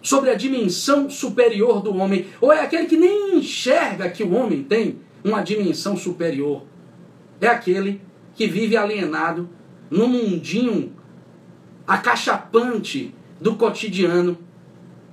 sobre 0.00 0.30
a 0.30 0.34
dimensão 0.34 1.10
superior 1.10 1.82
do 1.82 1.96
homem, 1.96 2.26
ou 2.40 2.52
é 2.52 2.60
aquele 2.60 2.86
que 2.86 2.96
nem 2.96 3.36
enxerga 3.36 4.08
que 4.10 4.22
o 4.22 4.32
homem 4.32 4.62
tem 4.62 5.00
uma 5.24 5.42
dimensão 5.42 5.96
superior. 5.96 6.62
É 7.40 7.48
aquele 7.48 8.00
que 8.36 8.46
vive 8.46 8.76
alienado 8.76 9.48
no 9.90 10.06
mundinho 10.06 10.92
acachapante 11.84 13.12
do 13.42 13.56
cotidiano, 13.56 14.38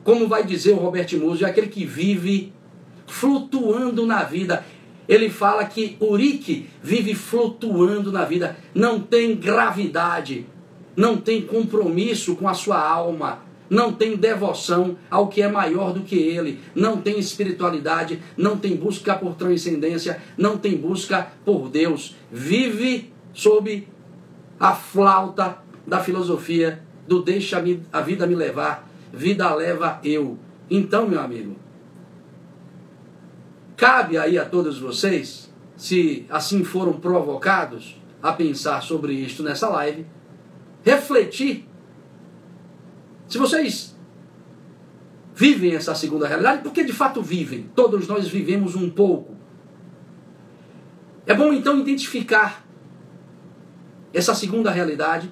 como 0.03 0.27
vai 0.27 0.45
dizer 0.45 0.73
o 0.73 0.77
Robert 0.77 1.07
Musil, 1.19 1.47
é 1.47 1.49
aquele 1.49 1.67
que 1.67 1.84
vive 1.84 2.53
flutuando 3.07 4.05
na 4.05 4.23
vida. 4.23 4.63
Ele 5.07 5.32
fala 5.32 5.65
que 5.65 5.97
Urique 5.99 6.69
vive 6.82 7.15
flutuando 7.15 8.11
na 8.11 8.23
vida, 8.25 8.55
não 8.73 8.99
tem 8.99 9.36
gravidade, 9.36 10.45
não 10.95 11.17
tem 11.17 11.41
compromisso 11.41 12.36
com 12.36 12.47
a 12.47 12.53
sua 12.53 12.80
alma, 12.80 13.39
não 13.67 13.91
tem 13.91 14.15
devoção 14.15 14.95
ao 15.09 15.27
que 15.27 15.41
é 15.41 15.47
maior 15.47 15.91
do 15.91 16.01
que 16.01 16.15
ele, 16.15 16.59
não 16.75 16.97
tem 16.97 17.17
espiritualidade, 17.17 18.19
não 18.38 18.57
tem 18.57 18.75
busca 18.75 19.15
por 19.15 19.34
transcendência, 19.34 20.21
não 20.38 20.55
tem 20.55 20.77
busca 20.77 21.32
por 21.43 21.67
Deus. 21.67 22.15
Vive 22.32 23.11
sob 23.34 23.88
a 24.59 24.75
flauta 24.75 25.57
da 25.88 25.99
filosofia 26.03 26.88
do 27.10 27.24
deixa 27.24 27.62
a 27.91 28.01
vida 28.01 28.28
me 28.28 28.36
levar, 28.36 28.88
vida 29.12 29.51
leva 29.55 29.99
eu. 30.03 30.38
Então, 30.70 31.10
meu 31.10 31.20
amigo, 31.20 31.55
cabe 33.76 34.16
aí 34.16 34.38
a 34.38 34.45
todos 34.45 34.80
vocês, 34.80 35.51
se 35.76 36.28
assim 36.30 36.64
foram 36.64 36.93
provocados 36.93 37.99
a 38.22 38.32
pensar 38.32 38.84
sobre 38.84 39.14
isto 39.14 39.41
nessa 39.41 39.68
live, 39.70 40.05
refletir 40.84 41.68
se 43.28 43.38
vocês 43.39 43.95
vivem 45.34 45.74
essa 45.74 45.95
segunda 45.95 46.28
realidade, 46.28 46.62
porque 46.62 46.84
de 46.84 46.93
fato 46.93 47.24
vivem, 47.24 47.70
todos 47.76 48.07
nós 48.07 48.28
vivemos 48.28 48.76
um 48.76 48.89
pouco. 48.89 49.36
É 51.26 51.34
bom 51.34 51.53
então 51.53 51.80
identificar 51.80 52.64
essa 54.14 54.36
segunda 54.36 54.70
realidade 54.70 55.32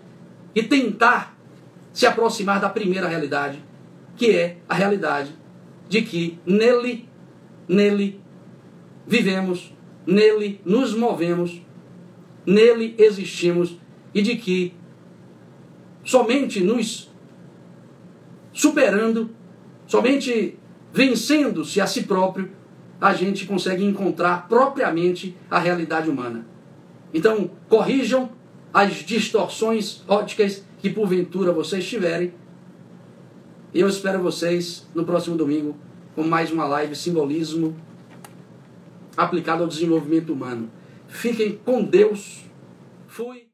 e 0.55 0.63
tentar 0.63 1.36
se 1.97 2.05
aproximar 2.05 2.59
da 2.61 2.69
primeira 2.69 3.07
realidade, 3.07 3.59
que 4.15 4.29
é 4.29 4.57
a 4.69 4.75
realidade 4.75 5.35
de 5.89 6.03
que 6.03 6.37
nele, 6.45 7.09
nele 7.67 8.21
vivemos, 9.07 9.73
nele 10.05 10.61
nos 10.63 10.93
movemos, 10.93 11.59
nele 12.45 12.93
existimos 12.99 13.79
e 14.13 14.21
de 14.21 14.35
que 14.35 14.75
somente 16.03 16.63
nos 16.63 17.11
superando, 18.53 19.31
somente 19.87 20.59
vencendo-se 20.93 21.81
a 21.81 21.87
si 21.87 22.03
próprio, 22.03 22.51
a 23.01 23.11
gente 23.15 23.47
consegue 23.47 23.83
encontrar 23.83 24.47
propriamente 24.47 25.35
a 25.49 25.57
realidade 25.57 26.11
humana. 26.11 26.45
Então, 27.11 27.49
corrijam 27.67 28.29
as 28.71 28.93
distorções 28.97 30.03
óticas 30.07 30.66
que 30.87 30.95
porventura 30.95 31.51
vocês 31.51 31.87
tiverem. 31.87 32.33
E 33.73 33.79
eu 33.79 33.87
espero 33.87 34.21
vocês 34.21 34.87
no 34.95 35.05
próximo 35.05 35.35
domingo 35.35 35.75
com 36.15 36.23
mais 36.23 36.51
uma 36.51 36.65
live 36.65 36.95
simbolismo 36.95 37.75
aplicado 39.15 39.63
ao 39.63 39.69
desenvolvimento 39.69 40.31
humano. 40.31 40.69
Fiquem 41.07 41.59
com 41.63 41.83
Deus. 41.83 42.45
Fui. 43.07 43.46